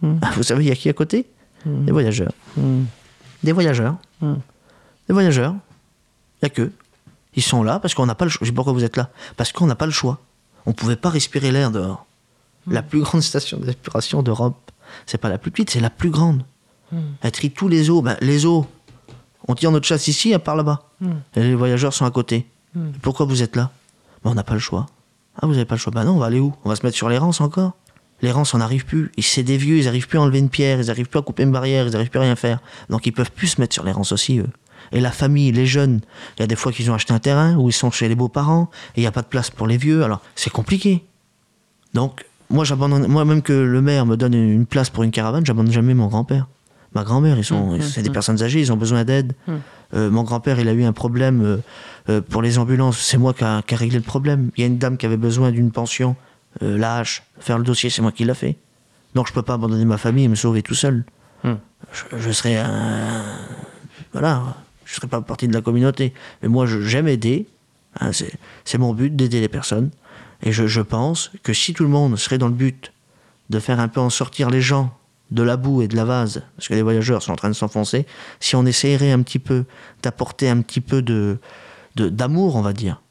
[0.01, 0.17] Hmm.
[0.21, 1.27] Ah, Vous savez, il y a qui à côté?
[1.65, 2.31] Des voyageurs.
[2.57, 2.83] Hmm.
[3.43, 3.97] Des voyageurs.
[4.21, 4.35] Hmm.
[5.07, 5.53] Des voyageurs.
[5.53, 6.71] Il n'y a que.
[7.35, 8.39] Ils sont là parce qu'on n'a pas le choix.
[8.41, 9.09] Je sais pas pourquoi vous êtes là.
[9.37, 10.19] Parce qu'on n'a pas le choix.
[10.65, 12.05] On ne pouvait pas respirer l'air dehors.
[12.65, 12.73] Hmm.
[12.73, 14.71] La plus grande station d'épuration d'Europe,
[15.05, 16.43] c'est pas la plus petite, c'est la plus grande.
[16.91, 16.99] Hmm.
[17.21, 18.01] Elle trie tous les eaux.
[18.01, 18.65] Ben, les eaux,
[19.47, 20.89] on tire notre chasse ici, elle part là-bas.
[20.99, 21.11] Hmm.
[21.35, 22.47] Et les voyageurs sont à côté.
[23.01, 23.71] Pourquoi vous êtes là?
[24.23, 24.85] Ben, On n'a pas le choix.
[25.41, 26.53] Ah, vous n'avez pas le choix Ben non, on va aller où?
[26.65, 27.73] On va se mettre sur les rances encore
[28.21, 29.11] Les rances, on n'arrive plus.
[29.17, 31.21] Et C'est des vieux, ils n'arrivent plus à enlever une pierre, ils n'arrivent plus à
[31.21, 32.59] couper une barrière, ils n'arrivent plus à rien faire.
[32.89, 34.49] Donc ils peuvent plus se mettre sur les rances aussi, eux.
[34.91, 36.01] Et la famille, les jeunes,
[36.37, 38.15] il y a des fois qu'ils ont acheté un terrain où ils sont chez les
[38.15, 41.03] beaux-parents et il n'y a pas de place pour les vieux, alors c'est compliqué.
[41.93, 45.45] Donc, moi, j'abandonne, moi, même que le maire me donne une place pour une caravane,
[45.45, 46.47] j'abandonne jamais mon grand-père.
[46.93, 49.33] Ma grand-mère, ils sont, c'est des personnes âgées, ils ont besoin d'aide.
[49.93, 51.57] Mon grand-père, il a eu un problème euh,
[52.09, 52.99] euh, pour les ambulances.
[52.99, 54.51] C'est moi qui a, qui a réglé le problème.
[54.55, 56.15] Il y a une dame qui avait besoin d'une pension,
[56.61, 58.55] euh, l'âge, faire le dossier, c'est moi qui l'a fait.
[59.15, 61.03] Donc, je peux pas abandonner ma famille et me sauver tout seul.
[61.43, 61.55] Hmm.
[61.91, 63.23] Je, je serais un,
[64.13, 66.13] voilà, je serais pas partie de la communauté.
[66.41, 67.47] Mais moi, j'aime aider.
[67.99, 68.31] hein, c'est,
[68.63, 69.89] c'est mon but d'aider les personnes.
[70.43, 72.93] Et je, je pense que si tout le monde serait dans le but
[73.49, 74.97] de faire un peu en sortir les gens
[75.31, 77.53] de la boue et de la vase, parce que les voyageurs sont en train de
[77.55, 78.05] s'enfoncer,
[78.39, 79.63] si on essayerait un petit peu
[80.03, 81.37] d'apporter un petit peu de,
[81.95, 83.01] d'amour, on va dire,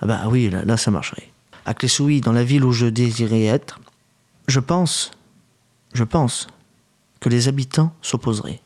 [0.00, 1.28] ah ben oui, là, là, ça marcherait.
[1.66, 3.80] À Clessouilly, dans la ville où je désirais être,
[4.46, 5.10] je pense,
[5.92, 6.46] je pense
[7.20, 8.60] que les habitants s'opposeraient.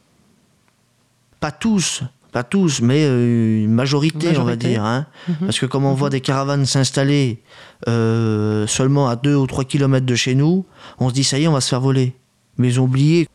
[1.41, 4.85] Pas tous, pas tous, mais euh, une majorité, on va dire.
[4.85, 5.07] hein.
[5.41, 7.43] Parce que comme on voit des caravanes s'installer
[7.89, 10.65] euh, seulement à 2 ou 3 kilomètres de chez nous,
[10.99, 12.15] on se dit ça y est, on va se faire voler.
[12.59, 13.29] Mais ils ont oublié,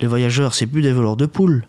[0.00, 1.66] les voyageurs, c'est plus des voleurs de poules.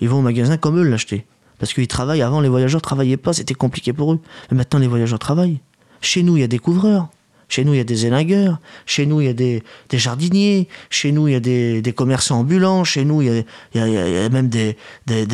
[0.00, 1.26] Ils vont au magasin comme eux l'acheter.
[1.58, 2.22] Parce qu'ils travaillent.
[2.22, 4.20] Avant, les voyageurs travaillaient pas, c'était compliqué pour eux.
[4.50, 5.60] Mais maintenant, les voyageurs travaillent.
[6.00, 7.08] Chez nous, il y a des couvreurs.
[7.48, 8.60] Chez nous, il y a des élingueurs.
[8.86, 9.62] Chez nous, il y a des,
[9.92, 10.68] jardiniers.
[10.88, 12.84] Chez nous, il y a des, commerçants ambulants.
[12.84, 13.44] Chez nous, il
[13.74, 14.76] y a, même des,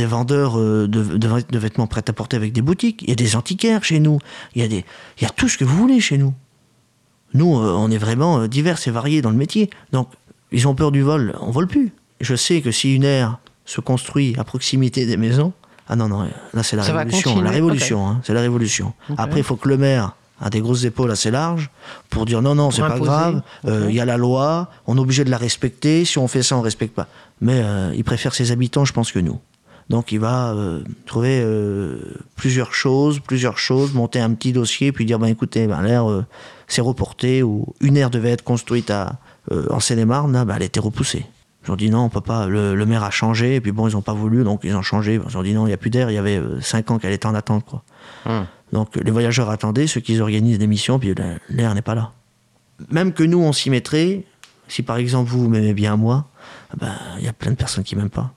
[0.06, 3.02] vendeurs euh, de, de, vêt- de vêtements prêts à porter avec des boutiques.
[3.02, 4.18] Il y a des antiquaires chez nous.
[4.54, 6.32] Il y a, il y a tout ce que vous voulez chez nous.
[7.34, 9.68] Nous, euh, on est vraiment euh, divers et variés dans le métier.
[9.92, 10.08] Donc,
[10.52, 11.92] ils ont peur du vol, on vole plus.
[12.20, 15.52] Je sais que si une aire se construit à proximité des maisons,
[15.88, 17.40] ah non, non, là c'est la révolution.
[17.40, 18.92] La révolution, hein, c'est la révolution.
[19.16, 21.70] Après, il faut que le maire a des grosses épaules assez larges
[22.10, 25.00] pour dire non, non, c'est pas grave, euh, il y a la loi, on est
[25.00, 27.08] obligé de la respecter, si on fait ça, on respecte pas.
[27.40, 29.38] Mais euh, il préfère ses habitants, je pense, que nous.
[29.88, 31.44] Donc il va euh, trouver
[32.34, 36.06] plusieurs choses, plusieurs choses, monter un petit dossier, puis dire ben écoutez, ben, l'air
[36.66, 39.18] s'est reporté ou une aire devait être construite à,
[39.70, 41.26] en Seine-et-Marne, là, ben, elle a été repoussée.
[41.66, 42.46] Ils ont dit non, on peut pas.
[42.46, 44.82] Le, le maire a changé, et puis bon, ils n'ont pas voulu, donc ils ont
[44.82, 45.20] changé.
[45.28, 46.10] Ils ont dit non, il n'y a plus d'air.
[46.10, 47.82] Il y avait 5 ans qu'elle était en attente, quoi.
[48.72, 52.12] Donc les voyageurs attendaient, ceux qui organisent des missions, puis la- l'air n'est pas là.
[52.90, 54.24] Même que nous, on s'y mettrait,
[54.68, 56.26] si par exemple vous m'aimez bien moi,
[56.76, 58.32] ben, il y a plein de personnes qui m'aiment pas.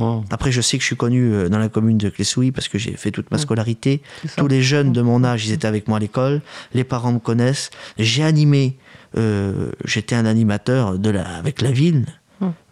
[0.00, 0.22] Oh.
[0.30, 2.78] Après, je sais que je suis connu euh, dans la commune de Clessouilly parce que
[2.78, 4.00] j'ai fait toute ma scolarité.
[4.22, 4.34] C'est ça.
[4.42, 6.40] Tous les jeunes de mon âge, ils étaient avec moi à l'école.
[6.72, 7.70] Les parents me connaissent.
[7.98, 8.76] J'ai animé.
[9.16, 12.06] Euh, J'étais un animateur de la, avec la ville,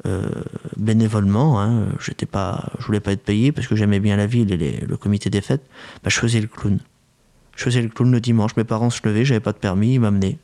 [0.06, 0.28] euh,
[0.76, 1.60] bénévolement.
[1.60, 4.56] Hein, J'étais pas, je voulais pas être payé parce que j'aimais bien la ville et
[4.56, 5.64] les- le comité des fêtes.
[6.04, 6.78] Bah, je faisais le clown.
[7.56, 8.54] Je faisais le clown le dimanche.
[8.56, 10.38] Mes parents se levaient, j'avais pas de permis, ils m'amenaient.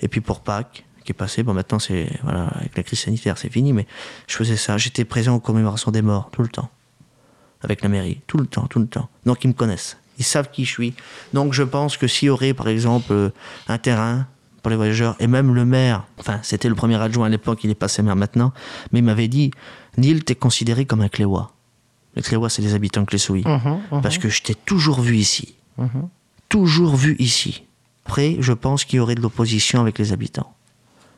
[0.00, 3.38] Et puis pour Pâques, qui est passé, bon maintenant c'est voilà avec la crise sanitaire
[3.38, 3.86] c'est fini, mais
[4.26, 4.76] je faisais ça.
[4.78, 6.70] J'étais présent aux commémorations des morts tout le temps,
[7.62, 9.08] avec la mairie, tout le temps, tout le temps.
[9.26, 10.94] Donc ils me connaissent, ils savent qui je suis.
[11.32, 13.30] Donc je pense que s'il y aurait par exemple euh,
[13.68, 14.26] un terrain
[14.62, 17.70] pour les voyageurs et même le maire, enfin c'était le premier adjoint à l'époque, il
[17.70, 18.52] est passé maire maintenant,
[18.92, 19.50] mais il m'avait dit
[19.96, 21.52] Neil, t'es considéré comme un Cléois.
[22.16, 25.16] Les Cléois c'est les habitants de Clessouilly, Mhm, mhm, parce que je t'ai toujours vu
[25.16, 26.08] ici mhm.
[26.48, 27.64] toujours vu ici.
[28.06, 30.54] Après, je pense qu'il y aurait de l'opposition avec les habitants.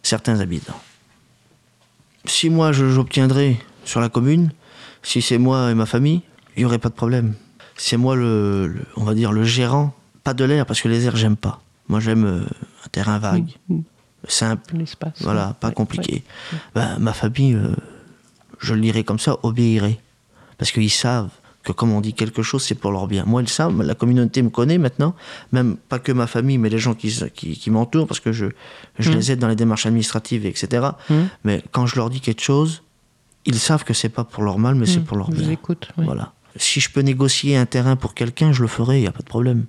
[0.03, 0.81] Certains habitants.
[2.25, 4.51] Si moi je- j'obtiendrais sur la commune,
[5.03, 6.23] si c'est moi et ma famille,
[6.57, 7.35] il n'y aurait pas de problème.
[7.77, 11.07] C'est moi le, le- on va dire, le gérant, pas de l'air, parce que les
[11.07, 11.61] airs, j'aime pas.
[11.91, 13.51] Moi j'aime euh, un terrain vague,
[14.27, 15.15] simple, L'espace.
[15.21, 16.23] voilà, pas Ouais, compliqué.
[16.75, 17.75] Ben, ma famille, euh,
[18.61, 19.99] je le dirais comme ça, obéirait.
[20.57, 21.31] Parce qu'ils savent
[21.65, 23.25] que comme on dit quelque chose, c'est pour leur bien.
[23.27, 25.15] Moi, ils savent, la communauté me connaît maintenant,
[25.53, 28.47] même pas que ma famille, mais les gens qui, qui, qui m'entourent, parce que je,
[28.99, 29.17] je Mhm.
[29.17, 30.89] les aide dans les démarches administratives, etc.
[31.45, 32.83] Mais quand je leur dis quelque chose,
[33.47, 35.51] ils savent que c'est pas pour leur mal, mais c'est pour leur bien.
[35.51, 35.89] écoute.
[35.99, 36.05] oui.
[36.05, 36.33] Voilà.
[36.57, 39.21] Si je peux négocier un terrain pour quelqu'un, je le ferai, il n'y a pas
[39.23, 39.65] de problème.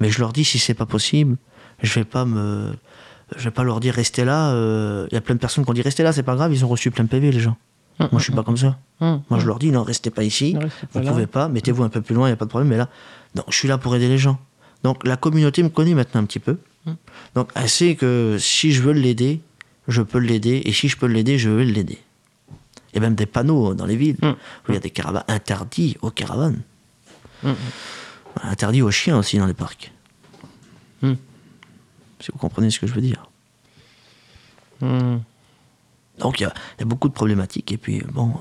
[0.00, 1.36] Mais je leur dis, si c'est pas possible,
[1.82, 2.72] je vais pas me.
[3.36, 4.50] Je vais pas leur dire restez là.
[4.52, 6.52] euh, Il y a plein de personnes qui ont dit restez là, c'est pas grave,
[6.52, 7.56] ils ont reçu plein de PV, les gens.
[7.98, 8.78] Moi, je suis pas comme ça.
[9.00, 10.54] Moi, je leur dis, non, restez pas ici.
[10.54, 11.12] Ne restez pas Vous là.
[11.12, 12.68] pouvez pas, mettez-vous un peu plus loin, il n'y a pas de problème.
[12.68, 12.88] Mais là,
[13.36, 14.38] non, je suis là pour aider les gens.
[14.82, 16.58] Donc, la communauté me connaît maintenant un petit peu.
[17.34, 19.40] Donc, elle sait que si je veux l'aider,
[19.88, 20.62] je peux l'aider.
[20.64, 21.98] Et si je peux l'aider, je vais l'aider.
[22.92, 24.34] Il y a même des panneaux dans les villes où
[24.70, 26.60] il y a des caravanes interdits aux caravanes.
[28.42, 29.92] Interdits aux chiens aussi dans les parcs.
[31.02, 31.16] Hum.
[32.20, 33.28] Si vous comprenez ce que je veux dire.
[34.80, 35.22] hum.
[36.18, 38.34] Donc il y, a il y a beaucoup de problématiques et puis bon,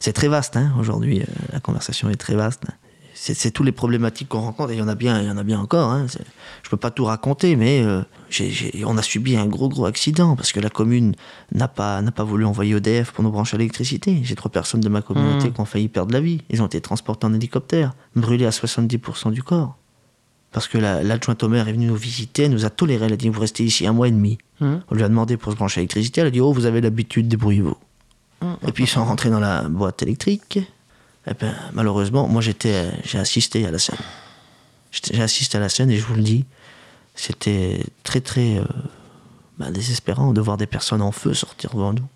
[0.00, 1.20] c'est très vaste hein, aujourd'hui.
[1.20, 2.64] euh, la conversation est très vaste.
[3.20, 5.36] C'est tous les problématiques qu'on rencontre et il y en a bien, il y en
[5.36, 5.90] a bien encore.
[5.90, 6.06] Hein,
[6.62, 8.02] je peux pas tout raconter, mais euh,
[8.86, 11.14] on a subi un gros gros accident parce que la commune
[11.52, 14.20] n'a pas n'a pas voulu envoyer EDF pour nous brancher à l'électricité.
[14.22, 15.52] J'ai trois personnes de ma communauté Mmh.
[15.52, 16.42] qui ont failli perdre la vie.
[16.48, 19.76] Ils ont été transportés en hélicoptère, brûlés à 70% du corps.
[20.52, 23.12] Parce que la- l'adjointe au maire est venue nous visiter, elle nous a toléré, elle
[23.12, 24.38] a dit vous restez ici un mois et demi.
[24.60, 24.80] Hum.
[24.90, 26.80] On lui a demandé pour se brancher à l'électricité, elle a dit Oh, vous avez
[26.80, 27.76] l'habitude, débrouillez-vous.
[28.66, 30.60] Et puis ils sont rentrés dans la boîte électrique.
[31.28, 33.98] Et ben, malheureusement, moi j'étais, euh, j'ai assisté à la scène.
[34.90, 36.46] J'ai assisté à la scène et je vous le dis,
[37.14, 38.64] c'était très très euh,
[39.58, 42.06] ben, désespérant de voir des personnes en feu sortir devant nous.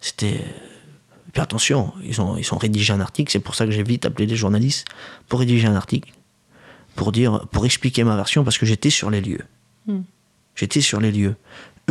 [0.00, 0.44] C'était.
[1.28, 3.84] Et puis attention, ils ont, ils ont rédigé un article, c'est pour ça que j'ai
[3.84, 4.84] vite appelé les journalistes
[5.28, 6.12] pour rédiger un article,
[6.96, 9.44] pour dire, pour expliquer ma version, parce que j'étais sur les lieux.
[10.56, 11.36] J'étais sur les lieux.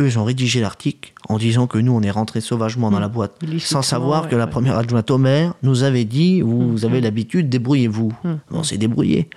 [0.00, 3.08] Eux, ils ont rédigé l'article en disant que nous, on est rentrés sauvagement dans la
[3.08, 6.84] boîte, Illicitement, sans savoir que ouais, la première adjointe au maire nous avait dit Vous
[6.86, 8.12] avez l'habitude, débrouillez-vous.
[8.50, 9.28] On s'est débrouillé.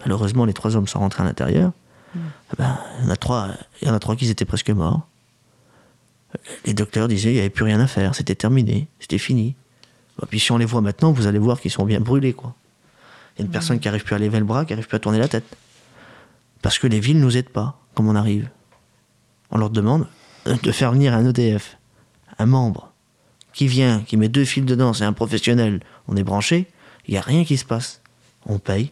[0.00, 1.72] Malheureusement, les trois hommes sont rentrés à l'intérieur.
[2.14, 3.48] Eh ben, il, y en a trois,
[3.80, 5.06] il y en a trois qui étaient presque morts.
[6.66, 9.54] Les docteurs disaient qu'il n'y avait plus rien à faire, c'était terminé, c'était fini.
[10.28, 12.32] Puis si on les voit maintenant, vous allez voir qu'ils sont bien brûlés.
[12.32, 12.54] quoi.
[13.36, 14.96] Il y a une personne qui n'arrive plus à lever le bras, qui n'arrive plus
[14.96, 15.44] à tourner la tête.
[16.60, 18.48] Parce que les villes ne nous aident pas, comme on arrive.
[19.52, 20.06] On leur demande
[20.46, 21.78] de faire venir un EDF,
[22.38, 22.90] un membre,
[23.52, 26.66] qui vient, qui met deux fils dedans, c'est un professionnel, on est branché,
[27.06, 28.00] il n'y a rien qui se passe.
[28.46, 28.90] On paye,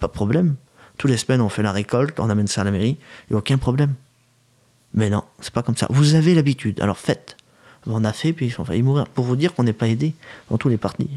[0.00, 0.56] pas de problème.
[0.98, 3.36] Tous les semaines, on fait la récolte, on amène ça à la mairie, il n'y
[3.36, 3.94] a aucun problème.
[4.94, 5.86] Mais non, c'est pas comme ça.
[5.90, 7.36] Vous avez l'habitude, alors faites.
[7.86, 9.06] On a fait, puis ils ont failli mourir.
[9.08, 10.14] Pour vous dire qu'on n'est pas aidé
[10.50, 11.10] dans tous les partis.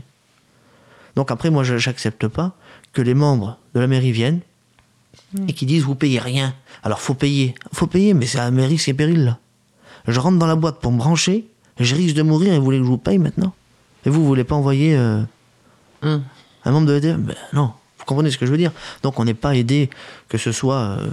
[1.15, 2.53] Donc après, moi, j'accepte pas
[2.93, 4.41] que les membres de la mairie viennent
[5.47, 6.53] et qui disent vous payez rien.
[6.83, 7.55] Alors faut payer.
[7.73, 9.39] Faut payer, mais c'est à la mairie, c'est péril là.
[10.07, 11.47] Je rentre dans la boîte pour me brancher,
[11.79, 13.53] et je risque de mourir et vous voulez que je vous paye maintenant?
[14.05, 15.21] Et vous, vous voulez pas envoyer euh,
[16.03, 16.23] Hum.
[16.63, 18.71] un membre de l'EDF Ben non, vous comprenez ce que je veux dire?
[19.03, 19.89] Donc on n'est pas aidé,
[20.29, 21.09] que ce soit euh,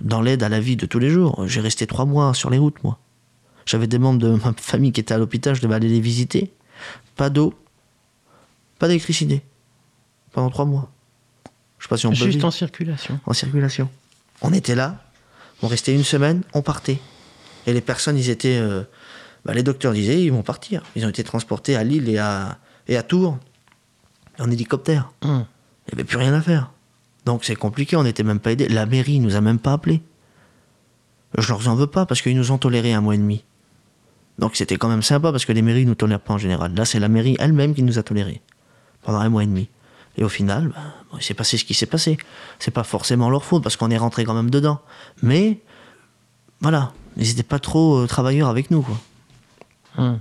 [0.00, 1.46] dans l'aide à la vie de tous les jours.
[1.46, 2.98] J'ai resté trois mois sur les routes, moi.
[3.64, 6.52] J'avais des membres de ma famille qui étaient à l'hôpital, je devais aller les visiter.
[7.16, 7.54] Pas d'eau,
[8.78, 9.42] pas d'électricité.
[10.32, 10.90] Pendant trois mois.
[11.82, 13.18] Je sais pas si on peut Juste vivre en circulation.
[13.26, 13.90] en circulation.
[14.40, 15.02] On était là,
[15.62, 17.00] on restait une semaine, on partait.
[17.66, 18.56] Et les personnes, ils étaient.
[18.56, 18.84] euh,
[19.44, 20.84] bah, les docteurs disaient, ils vont partir.
[20.94, 23.36] Ils ont été transportés à Lille et à, et à Tours
[24.38, 25.10] en hélicoptère.
[25.22, 25.44] Hum.
[25.88, 26.70] Il n'y avait plus rien à faire.
[27.24, 28.68] Donc c'est compliqué, on n'était même pas aidés.
[28.68, 30.02] La mairie nous a même pas appelés.
[31.36, 33.42] Je leur en veux pas parce qu'ils nous ont toléré un mois et demi.
[34.38, 36.74] Donc c'était quand même sympa parce que les mairies nous tolèrent pas en général.
[36.76, 38.40] Là, c'est la mairie elle-même qui nous a tolérés
[39.02, 39.68] pendant un mois et demi.
[40.16, 42.18] Et au final, bah, bon, il s'est passé ce qui s'est passé.
[42.58, 44.80] C'est pas forcément leur faute parce qu'on est rentré quand même dedans.
[45.22, 45.60] Mais
[46.60, 48.82] voilà, ils n'étaient pas trop euh, travailleurs avec nous.
[48.82, 48.96] Quoi.
[49.98, 50.18] Hum.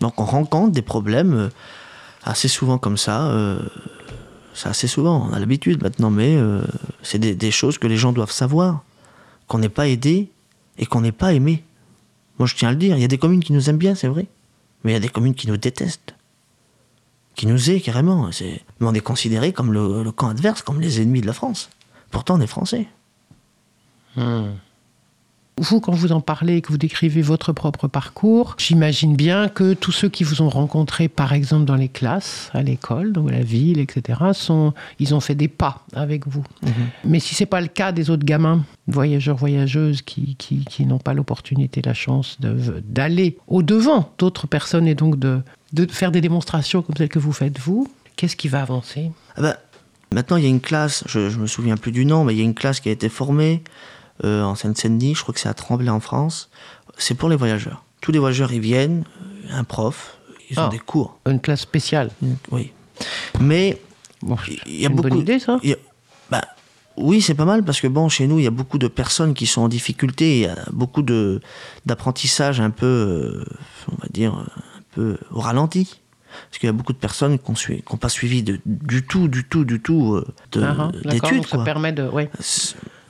[0.00, 1.48] Donc on rencontre des problèmes euh,
[2.24, 3.30] assez souvent comme ça.
[3.30, 3.60] euh,
[4.54, 6.36] c'est assez souvent, on a l'habitude maintenant, mais
[7.02, 8.82] c'est des, des choses que les gens doivent savoir.
[9.48, 10.30] Qu'on n'est pas aidé
[10.76, 11.64] et qu'on n'est pas aimé.
[12.38, 13.94] Moi je tiens à le dire, il y a des communes qui nous aiment bien,
[13.94, 14.26] c'est vrai.
[14.84, 16.14] Mais il y a des communes qui nous détestent.
[17.34, 18.30] Qui nous aiment carrément.
[18.32, 21.32] C'est- Mais on est considéré comme le, le camp adverse, comme les ennemis de la
[21.32, 21.70] France.
[22.10, 22.86] Pourtant on est français.
[24.16, 24.52] Hum.
[25.58, 29.92] Vous, quand vous en parlez, que vous décrivez votre propre parcours, j'imagine bien que tous
[29.92, 33.78] ceux qui vous ont rencontré, par exemple dans les classes, à l'école, dans la ville,
[33.78, 36.42] etc., sont, ils ont fait des pas avec vous.
[37.04, 40.98] Mais si c'est pas le cas des autres gamins, voyageurs, voyageuses, qui, qui, qui n'ont
[40.98, 46.20] pas l'opportunité, la chance de- d'aller au-devant d'autres personnes et donc de, de faire des
[46.20, 49.10] démonstrations comme celles que vous faites vous, qu'est-ce qui va avancer?
[49.36, 49.56] Ah bah,
[50.12, 52.38] maintenant, il y a une classe, je, je me souviens plus du nom, mais il
[52.38, 53.62] y a une classe qui a été formée
[54.24, 56.50] euh, en Seine-Saint-Denis, je crois que c'est à Tremblay en France.
[56.98, 57.82] C'est pour les voyageurs.
[58.00, 59.04] Tous les voyageurs, ils viennent,
[59.50, 60.18] euh, un prof,
[60.50, 60.68] ils ont Ah.
[60.68, 61.18] des cours.
[61.26, 62.10] Une classe spéciale.
[62.50, 62.72] Oui.
[63.40, 63.80] Mais
[64.20, 65.08] Bon, il y a une beaucoup.
[65.08, 65.76] bonne idée, ça a-
[66.30, 66.42] bah,
[66.96, 69.32] oui, c'est pas mal parce que bon, chez nous, il y a beaucoup de personnes
[69.34, 70.36] qui sont en difficulté.
[70.36, 71.40] Il y a beaucoup de
[71.86, 73.44] d'apprentissage un peu, euh,
[73.90, 74.46] on va dire,
[74.94, 75.98] peu au ralenti.
[76.48, 77.52] Parce qu'il y a beaucoup de personnes qui
[77.90, 80.24] n'ont pas suivi de- du tout, du tout, du tout euh,
[80.62, 81.36] Ah, ah, d'études.
[81.38, 82.08] donc ça permet de...
[82.08, 82.30] Ouais.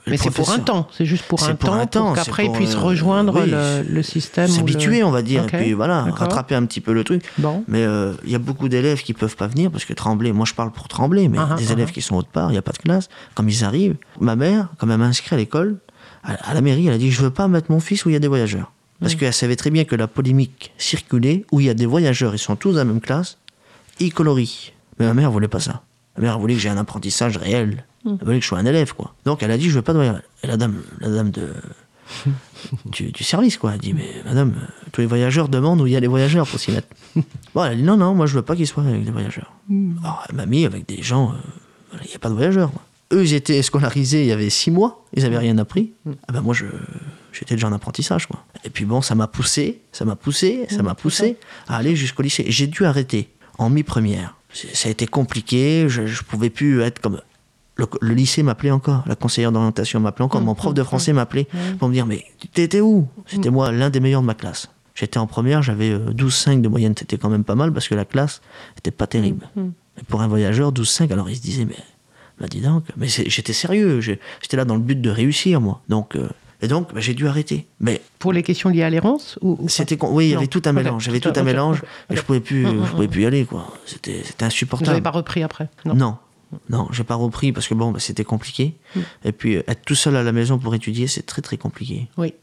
[0.05, 2.45] Mais c'est pour un temps, c'est juste pour un pour temps, un temps, pour qu'après
[2.47, 4.47] ils puissent rejoindre oui, le, le système.
[4.47, 7.23] le- S'habituer, on va dire, et puis voilà, rattraper un petit peu le truc.
[7.37, 7.63] Bon.
[7.69, 10.45] Mais euh, il y a beaucoup d'élèves qui peuvent pas venir parce que Tremblay, moi
[10.45, 12.61] je parle pour Tremblay, mais des ah, élèves qui sont autre part, il n'y a
[12.61, 13.07] pas de classe.
[13.33, 15.77] Comme ils arrivent, ma mère, quand elle m'a inscrit à l'école,
[16.25, 18.13] à, à la mairie, elle a dit Je veux pas mettre mon fils où il
[18.13, 18.72] y a des voyageurs.
[19.03, 22.33] Parce qu'elle savait très bien que la polémique circulait, où il y a des voyageurs,
[22.33, 23.37] ils sont tous dans la même classe,
[23.99, 24.71] ils colorient.
[24.97, 25.83] Mais ma mère voulait pas ça.
[26.17, 27.85] Ma mère voulait que j'ai un apprentissage réel.
[28.05, 29.13] Elle voulait que je sois un élève, quoi.
[29.25, 30.21] Donc elle a dit Je veux pas de voyageurs.
[30.43, 31.53] Et la dame, la dame de,
[32.85, 33.73] du, du service, quoi.
[33.73, 36.47] Elle dit, mais madame, euh, tous les voyageurs demandent où il y a les voyageurs
[36.47, 36.87] pour s'y mettre.
[37.53, 39.51] bon, elle a dit, non, non, moi je veux pas qu'ils soient avec des voyageurs.
[40.01, 42.71] Alors elle m'a mis avec des gens, euh, il n'y a pas de voyageurs.
[42.71, 42.81] quoi.
[43.11, 45.93] Eux, ils étaient scolarisés il y avait six mois, ils avaient rien appris.
[46.27, 46.65] Ah ben moi, je,
[47.33, 48.45] j'étais déjà en apprentissage, quoi.
[48.63, 52.23] Et puis bon, ça m'a poussé, ça m'a poussé, ça m'a poussé à aller jusqu'au
[52.23, 52.43] lycée.
[52.47, 54.35] Et J'ai dû arrêter en mi-première.
[54.51, 57.19] Ça a été compliqué, je, je pouvais plus être comme
[57.75, 61.47] le, le lycée m'appelait encore, la conseillère d'orientation m'appelait encore, mon prof de français m'appelait
[61.79, 62.23] pour me dire Mais
[62.53, 63.07] t'étais où?
[63.25, 64.69] C'était moi l'un des meilleurs de ma classe.
[64.95, 67.95] J'étais en première, j'avais euh, 12,5 de moyenne, c'était quand même pas mal parce que
[67.95, 68.41] la classe
[68.75, 69.49] n'était pas terrible.
[69.55, 71.77] Mais pour un voyageur, 12,5, alors il se disait Mais,
[72.39, 75.81] bah dis donc, mais j'étais sérieux, j'étais là dans le but de réussir, moi.
[75.89, 76.29] Donc, euh,
[76.63, 77.67] et donc, bah, j'ai dû arrêter.
[77.81, 80.37] Mais Pour les questions liées à l'errance ou, c'était oui, il y Non.
[80.39, 83.07] avait tout un mélange, j'avais tout un mélange, je pouvais plus, Mm, mm, je pouvais
[83.07, 83.09] mm.
[83.11, 83.67] plus y aller, quoi.
[83.85, 85.01] C'était, c'était Vous n'avez insupportable.
[85.01, 85.69] pas repris après?
[85.85, 86.17] Non.
[86.69, 88.75] Non, j'ai pas repris parce que bon, bah, c'était compliqué.
[89.25, 92.07] Et puis être tout seul à la maison pour étudier, c'est très très compliqué.
[92.17, 92.33] Oui.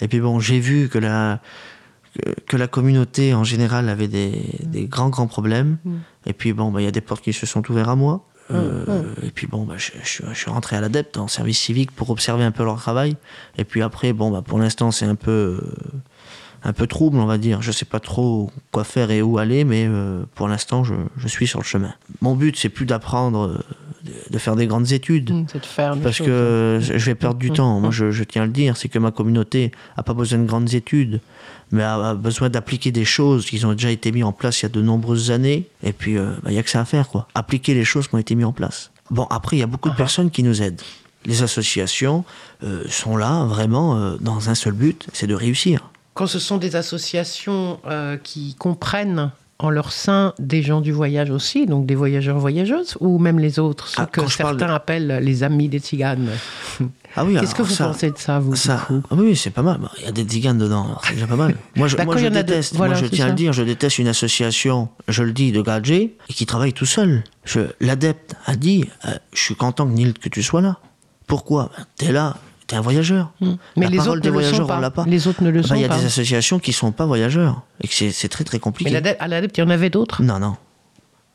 [0.00, 1.40] Et puis bon, j'ai vu que la
[2.46, 5.76] que, la communauté en général avait des, des grands grands problèmes.
[6.24, 8.24] Et puis bon, bah, il y a des portes qui se sont ouvertes à moi.
[8.52, 11.90] Euh, Et puis bon, bah, je, je- je suis rentré à l'adepte en service civique
[11.92, 13.16] pour observer un peu leur travail.
[13.58, 15.60] Et puis après, bon, bah, pour l'instant, c'est un peu euh,
[16.62, 17.62] un peu trouble, on va dire.
[17.62, 21.28] Je sais pas trop quoi faire et où aller, mais euh, pour l'instant, je, je
[21.28, 21.92] suis sur le chemin.
[22.20, 23.62] Mon but, c'est plus d'apprendre,
[24.04, 25.32] de, de faire des grandes études.
[25.50, 26.26] C'est de faire des Parce choses.
[26.26, 27.80] que je vais perdre du temps.
[27.80, 30.46] Moi, je, je tiens à le dire, c'est que ma communauté a pas besoin de
[30.46, 31.20] grandes études,
[31.72, 34.66] mais a, besoin d'appliquer des choses qui ont déjà été mises en place il y
[34.66, 35.68] a de nombreuses années.
[35.82, 37.28] Et puis, euh, bah, il y a que ça à faire, quoi.
[37.34, 38.90] Appliquer les choses qui ont été mises en place.
[39.10, 40.82] Bon, après, il y a beaucoup de personnes qui nous aident.
[41.24, 42.24] Les associations
[42.62, 45.90] euh, sont là vraiment euh, dans un seul but, c'est de réussir.
[46.14, 51.30] Quand ce sont des associations euh, qui comprennent en leur sein des gens du voyage
[51.30, 55.18] aussi, donc des voyageurs voyageuses, ou même les autres, ceux Ah, que certains de- appellent
[55.22, 56.28] les amis des tziganes.
[57.18, 59.62] Ah oui, Qu'est-ce que vous ça- pensez de ça, vous Ça, ah oui, c'est pas
[59.62, 59.80] mal.
[59.98, 61.54] Il y a des tziganes dedans, c'est déjà pas mal.
[61.74, 62.74] Moi, je, Bah, moi, je de- déteste.
[62.76, 65.62] voilà, moi, je tiens à le dire, je déteste une association, je le dis, de
[65.62, 67.24] gadgets, et qui travaille tout seul.
[67.80, 70.76] L'adepte a dit, euh, je suis content, Nil, que tu sois là.
[71.26, 71.70] Pourquoi?
[71.78, 72.36] Ben, T'es là,
[72.66, 73.32] t'es un voyageur.
[73.40, 73.54] Hmm.
[73.76, 74.76] Mais La les parole autres des ne le sont voyageurs, pas.
[74.78, 75.04] on l'a pas.
[75.06, 75.98] Les autres ne le Ben, sont Il y a pas.
[75.98, 78.90] des associations qui sont pas voyageurs, et que c'est très très compliqué.
[78.90, 80.22] Mais à l'adepte, il y en avait d'autres?
[80.22, 80.56] Non, non.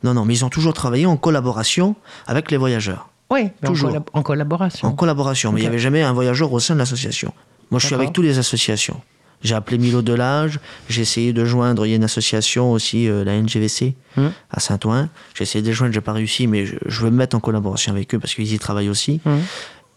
[0.04, 1.96] Non, non, mais ils ont toujours travaillé en collaboration
[2.28, 3.10] avec les voyageurs.
[3.30, 3.96] Oui, en, Toujours.
[4.14, 4.88] en collaboration.
[4.88, 7.32] En collaboration, mais il n'y avait jamais un voyageur au sein de l'association.
[7.70, 9.00] Moi, je suis avec toutes les associations.
[9.44, 10.60] J'ai appelé Milo Delage,
[10.90, 14.32] j'ai essayé de joindre, il y a une association aussi, euh, la NGVC, Hum.
[14.52, 15.08] à Saint-Ouen.
[15.34, 17.40] J'ai essayé de les joindre, j'ai pas réussi, mais je, je veux me mettre en
[17.40, 19.20] collaboration avec eux parce qu'ils y travaillent aussi.
[19.26, 19.40] Hum.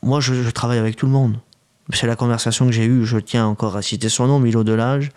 [0.04, 1.38] Moi, je, travaille avec tout le monde.
[1.94, 5.10] C'est la conversation que j'ai eue, je tiens encore à citer son nom, Milo Delage.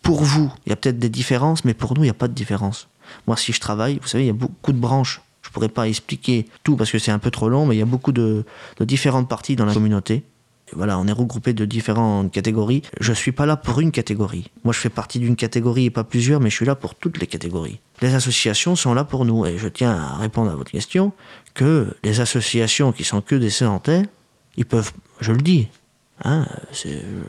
[0.00, 2.28] Pour vous, il y a peut-être des différences, mais pour nous, il n'y a pas
[2.28, 2.88] de différence.
[3.26, 5.20] Moi, si je travaille, vous savez, il y a beaucoup de branches.
[5.42, 7.82] Je pourrais pas expliquer tout parce que c'est un peu trop long, mais il y
[7.82, 8.46] a beaucoup de,
[8.80, 10.22] différentes parties dans la communauté.
[10.74, 12.80] Voilà, on est regroupé de différentes catégories.
[13.00, 14.50] Je suis pas là pour une catégorie.
[14.64, 17.18] Moi, je fais partie d'une catégorie et pas plusieurs, mais je suis là pour toutes
[17.18, 17.80] les catégories.
[18.00, 19.44] Les associations sont là pour nous.
[19.44, 21.12] Et je tiens à répondre à votre question
[21.52, 24.06] que les associations qui sont que des sédentaires,
[24.56, 25.68] ils peuvent, je le dis,
[26.24, 26.46] hein,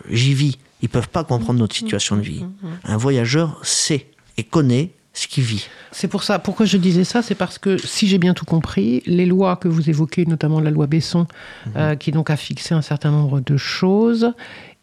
[0.09, 2.45] j'y vis, ils peuvent pas comprendre notre situation de vie.
[2.83, 4.07] Un voyageur sait
[4.37, 5.67] et connaît ce qu'il vit.
[5.91, 9.03] C'est pour ça, pourquoi je disais ça, c'est parce que si j'ai bien tout compris,
[9.05, 11.27] les lois que vous évoquez, notamment la loi Besson,
[11.75, 14.33] euh, qui donc a fixé un certain nombre de choses,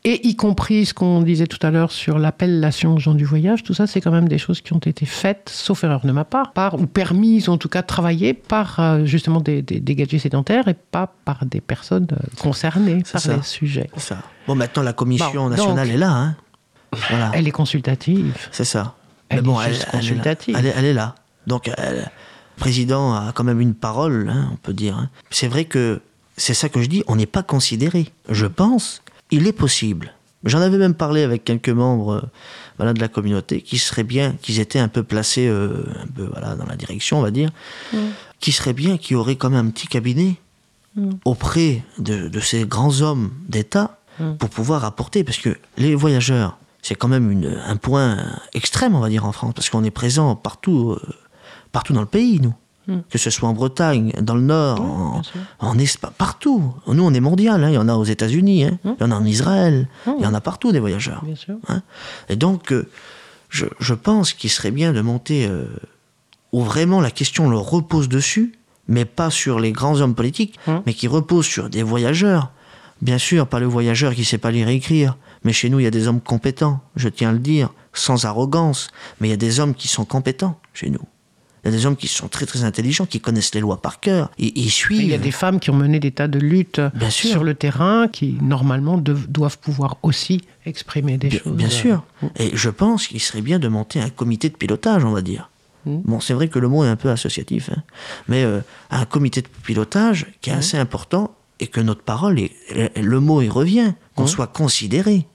[0.04, 3.74] et y compris ce qu'on disait tout à l'heure sur l'appellation gens du voyage, tout
[3.74, 6.52] ça, c'est quand même des choses qui ont été faites, sauf erreur de ma part,
[6.52, 10.20] par, ou permises en tout cas de travailler par euh, justement des, des, des gadgets
[10.22, 13.36] sédentaires et pas par des personnes euh, concernées par ça.
[13.36, 13.90] les sujets.
[13.94, 14.18] C'est ça.
[14.46, 16.10] Bon, maintenant, la commission Bon, nationale donc- est là.
[16.12, 16.36] Hein.
[17.08, 17.30] Voilà.
[17.34, 18.34] Elle est consultative.
[18.52, 18.94] C'est ça.
[19.28, 20.56] Elle est juste est consultative.
[20.58, 21.14] Elle est, elle est là.
[21.46, 22.02] Donc, le
[22.56, 24.96] président a quand même une parole, hein, on peut dire.
[24.96, 25.08] hein.
[25.30, 26.00] C'est vrai que
[26.36, 28.08] c'est ça que je dis, on n'est pas considéré.
[28.28, 30.14] Je pense, il est possible.
[30.44, 32.20] J'en avais même parlé avec quelques membres euh,
[32.78, 36.24] voilà, de la communauté qui seraient bien, qu'ils étaient un peu placés euh, un peu,
[36.24, 37.50] voilà, dans la direction, on va dire,
[38.40, 40.36] qui serait bien, qui aurait quand même un petit cabinet
[41.24, 43.98] auprès de, de ces grands hommes d'État
[44.38, 48.18] pour pouvoir apporter, parce que les voyageurs, c'est quand même une, un point
[48.54, 51.00] extrême, on va dire, en France, parce qu'on est présent partout, euh,
[51.72, 52.54] partout dans le pays, nous.
[53.08, 55.22] Que ce soit en Bretagne, dans le Nord,
[55.58, 56.74] en, Espagne, partout.
[56.86, 57.62] Nous, on est mondial.
[57.64, 57.68] hein.
[57.70, 58.78] Il y en a aux États-Unis, hein.
[58.84, 61.24] il y en a en Israël, il y en a partout des voyageurs.
[61.24, 61.56] Bien sûr.
[61.68, 61.82] hein.
[62.28, 62.88] Et donc, euh,
[63.48, 65.66] je, je pense qu'il serait bien de monter euh,
[66.52, 68.54] où vraiment la question leur repose dessus,
[68.88, 72.50] mais pas sur les grands hommes politiques, mais qui repose sur des voyageurs.
[73.02, 75.84] Bien sûr, pas le voyageur qui sait pas lire et écrire, mais chez nous, il
[75.84, 78.88] y a des hommes compétents, je tiens à le dire, sans arrogance,
[79.20, 81.00] mais il y a des hommes qui sont compétents chez nous.
[81.64, 84.00] Il y a des hommes qui sont très très intelligents, qui connaissent les lois par
[84.00, 85.02] cœur, ils, ils suivent.
[85.02, 87.30] Il y a des femmes qui ont mené des tas de luttes Bien sûr.
[87.30, 91.52] sur le terrain qui, normalement, doivent pouvoir aussi exprimer des Bien, choses.
[91.56, 92.04] bien sûr.
[92.38, 95.50] Et je pense qu'il serait bien de monter un comité de pilotage, on va dire.
[95.86, 95.98] Mm.
[96.04, 97.82] Bon, c'est vrai que le mot est un peu associatif, hein.
[98.28, 102.52] mais euh, un comité de pilotage qui est assez important et que notre parole, est,
[102.98, 105.26] le mot y revient, qu'on soit considéré.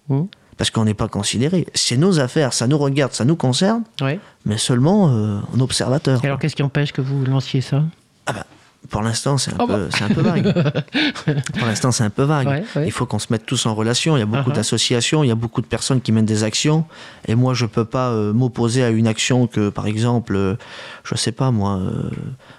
[0.58, 1.68] Parce qu'on n'est pas considéré.
[1.74, 4.20] C'est nos affaires, ça nous regarde, ça nous concerne, Ouais.
[4.46, 6.24] mais seulement euh, en observateur.
[6.24, 7.84] Et alors, qu'est-ce qui empêche que vous lanciez ça?
[8.26, 8.46] Ah bah,
[8.90, 10.54] pour l'instant, c'est un, Oh peu- c'est un peu vague.
[11.58, 12.48] pour l'instant, c'est un peu vague.
[12.48, 12.86] Ouais, ouais.
[12.86, 14.16] Il faut qu'on se mette tous en relation.
[14.18, 14.56] Il y a beaucoup Uh-huh.
[14.56, 16.86] d'associations, il y a beaucoup de personnes qui mènent des actions.
[17.28, 20.56] Et moi, je peux pas euh, m'opposer à une action que, par exemple, euh,
[21.04, 22.10] je sais pas moi, euh,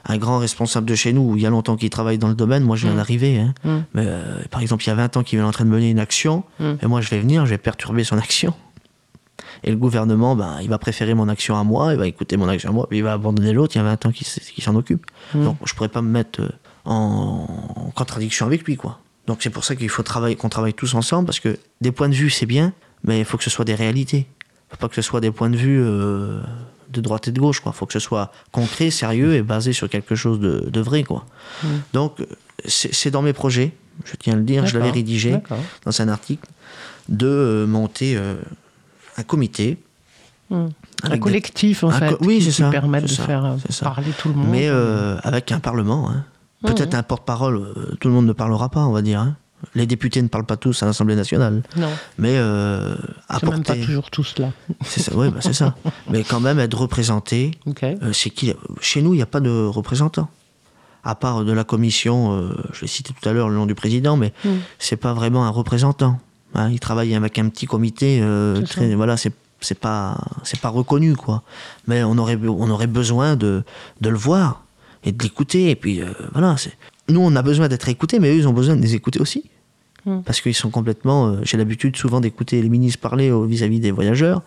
[0.06, 2.62] un grand responsable de chez nous, il y a longtemps qu'il travaille dans le domaine,
[2.62, 3.38] moi, je viens d'arriver.
[3.38, 3.54] hein.
[3.64, 3.76] Mm.
[3.94, 4.06] Mais,
[4.50, 6.44] par exemple, il y a 20 ans qu'il est en train de mener une action,
[6.60, 6.64] Mm.
[6.82, 8.52] et moi, je vais venir, je vais perturber son action.
[9.64, 12.48] Et le gouvernement, ben, il va préférer mon action à moi, il va écouter mon
[12.48, 14.40] action à moi, puis il va abandonner l'autre, il y a 20 ans qu'il s-
[14.54, 15.04] qu'il s'en occupe.
[15.34, 15.44] Mm.
[15.44, 16.48] Donc je pourrais pas me mettre euh,
[16.84, 17.46] en,
[17.76, 18.98] en contradiction avec lui, quoi.
[19.26, 22.08] Donc c'est pour ça qu'il faut travailler, qu'on travaille tous ensemble, parce que des points
[22.08, 22.72] de vue, c'est bien,
[23.04, 24.26] mais il faut que ce soit des réalités.
[24.70, 26.40] faut pas que ce soit des points de vue euh,
[26.92, 27.72] de droite et de gauche, quoi.
[27.72, 31.26] faut que ce soit concret, sérieux et basé sur quelque chose de, de vrai, quoi.
[31.92, 32.26] Donc euh,
[32.66, 33.72] c'est dans mes projets,
[34.04, 35.32] je tiens à le dire, je l'avais rédigé
[35.84, 36.46] dans un article,
[37.08, 38.34] de euh, monter euh,
[39.16, 39.78] un comité.
[40.50, 40.54] Mm.
[40.54, 40.68] Un
[41.02, 43.56] avec des- collectif, en Un fait, co- oui, qui, qui ça, de ça, faire euh,
[43.82, 44.48] parler tout le monde.
[44.48, 46.08] Mais euh, avec un parlement.
[46.10, 46.24] hein.
[46.62, 49.20] Peut-être un porte-parole, euh, tout le monde ne parlera pas, on va dire.
[49.20, 49.36] hein.
[49.74, 51.62] Les députés ne parlent pas tous à l'Assemblée nationale.
[51.76, 51.88] non,
[52.18, 52.94] Mais euh,
[53.30, 53.80] c'est même pas apporter.
[53.84, 54.50] toujours tous là.
[54.84, 55.74] C'est ça, ouais, bah, c'est ça.
[56.10, 57.52] Mais quand même être représenté.
[57.66, 57.82] Ok.
[57.82, 60.28] euh, c'est qui Chez nous, il n'y a pas de représentant.
[61.04, 63.74] À part de la commission, euh, je l'ai cité tout à l'heure le nom du
[63.74, 64.48] président, mais Mm.
[64.78, 66.18] c'est pas vraiment un représentant.
[66.56, 66.70] Hein.
[66.70, 68.20] il travaille avec un petit comité.
[68.22, 71.42] euh, très, voilà, c'est c'est pas c'est pas reconnu quoi.
[71.86, 73.62] Mais on aurait on aurait besoin de
[74.00, 74.64] de le voir
[75.04, 75.70] et de l'écouter.
[75.70, 76.56] Et puis euh, voilà,
[77.08, 79.44] nous on a besoin d'être écoutés, mais eux ils ont besoin de les écouter aussi.
[80.04, 80.20] Mm.
[80.24, 81.28] Parce qu'ils sont complètement.
[81.28, 84.42] euh, J'ai l'habitude souvent d'écouter les ministres parler vis-à-vis des voyageurs.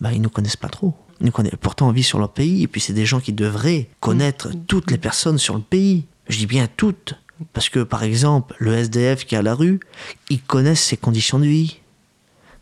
[0.00, 0.94] Bah, ils nous connaissent pas trop.
[1.20, 2.62] Ils nous connaissent, pourtant, on vit sur leur pays.
[2.62, 6.04] Et puis, c'est des gens qui devraient connaître toutes les personnes sur le pays.
[6.28, 7.14] Je dis bien toutes.
[7.52, 9.80] Parce que, par exemple, le SDF qui est à la rue,
[10.28, 11.78] ils connaissent ses conditions de vie.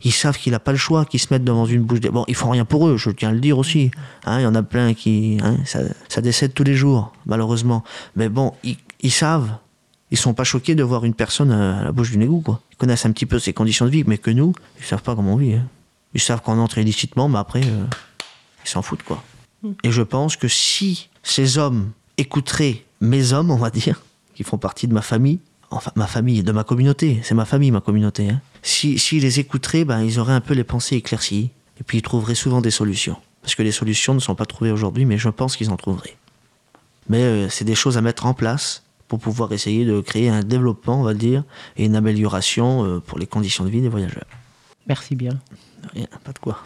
[0.05, 2.01] Ils savent qu'il n'a pas le choix, qu'ils se mettent devant une bouche.
[2.01, 2.09] De...
[2.09, 3.91] Bon, ils font rien pour eux, je tiens à le dire aussi.
[4.24, 5.39] Hein, Il y en a plein qui.
[5.43, 7.83] hein, ça, ça décède tous les jours, malheureusement.
[8.14, 9.51] Mais bon, ils, ils savent.
[10.11, 12.61] Ils sont pas choqués de voir une personne à la bouche du égout, quoi.
[12.72, 15.14] Ils connaissent un petit peu ses conditions de vie, mais que nous, ils savent pas
[15.16, 15.55] comment on vit.
[15.55, 15.66] hein.
[16.14, 17.85] Ils savent qu'on entre illicitement, mais après, euh,
[18.64, 19.22] ils s'en foutent, quoi.
[19.83, 24.01] Et je pense que si ces hommes écouteraient mes hommes, on va dire,
[24.39, 25.41] qui font partie de ma famille,
[25.72, 28.41] enfin ma famille, de ma communauté, c'est ma famille, ma communauté, hein.
[28.62, 32.03] si, s'ils les écouteraient, ben, ils auraient un peu les pensées éclaircies, et puis ils
[32.03, 33.16] trouveraient souvent des solutions.
[33.43, 36.16] Parce que les solutions ne sont pas trouvées aujourd'hui, mais je pense qu'ils en trouveraient.
[37.09, 40.45] Mais euh, c'est des choses à mettre en place pour pouvoir essayer de créer un
[40.45, 41.43] développement, on va dire,
[41.76, 44.28] et une amélioration euh, pour les conditions de vie des voyageurs.
[44.86, 45.32] Merci bien.
[45.95, 46.62] Rien, pas de quoi.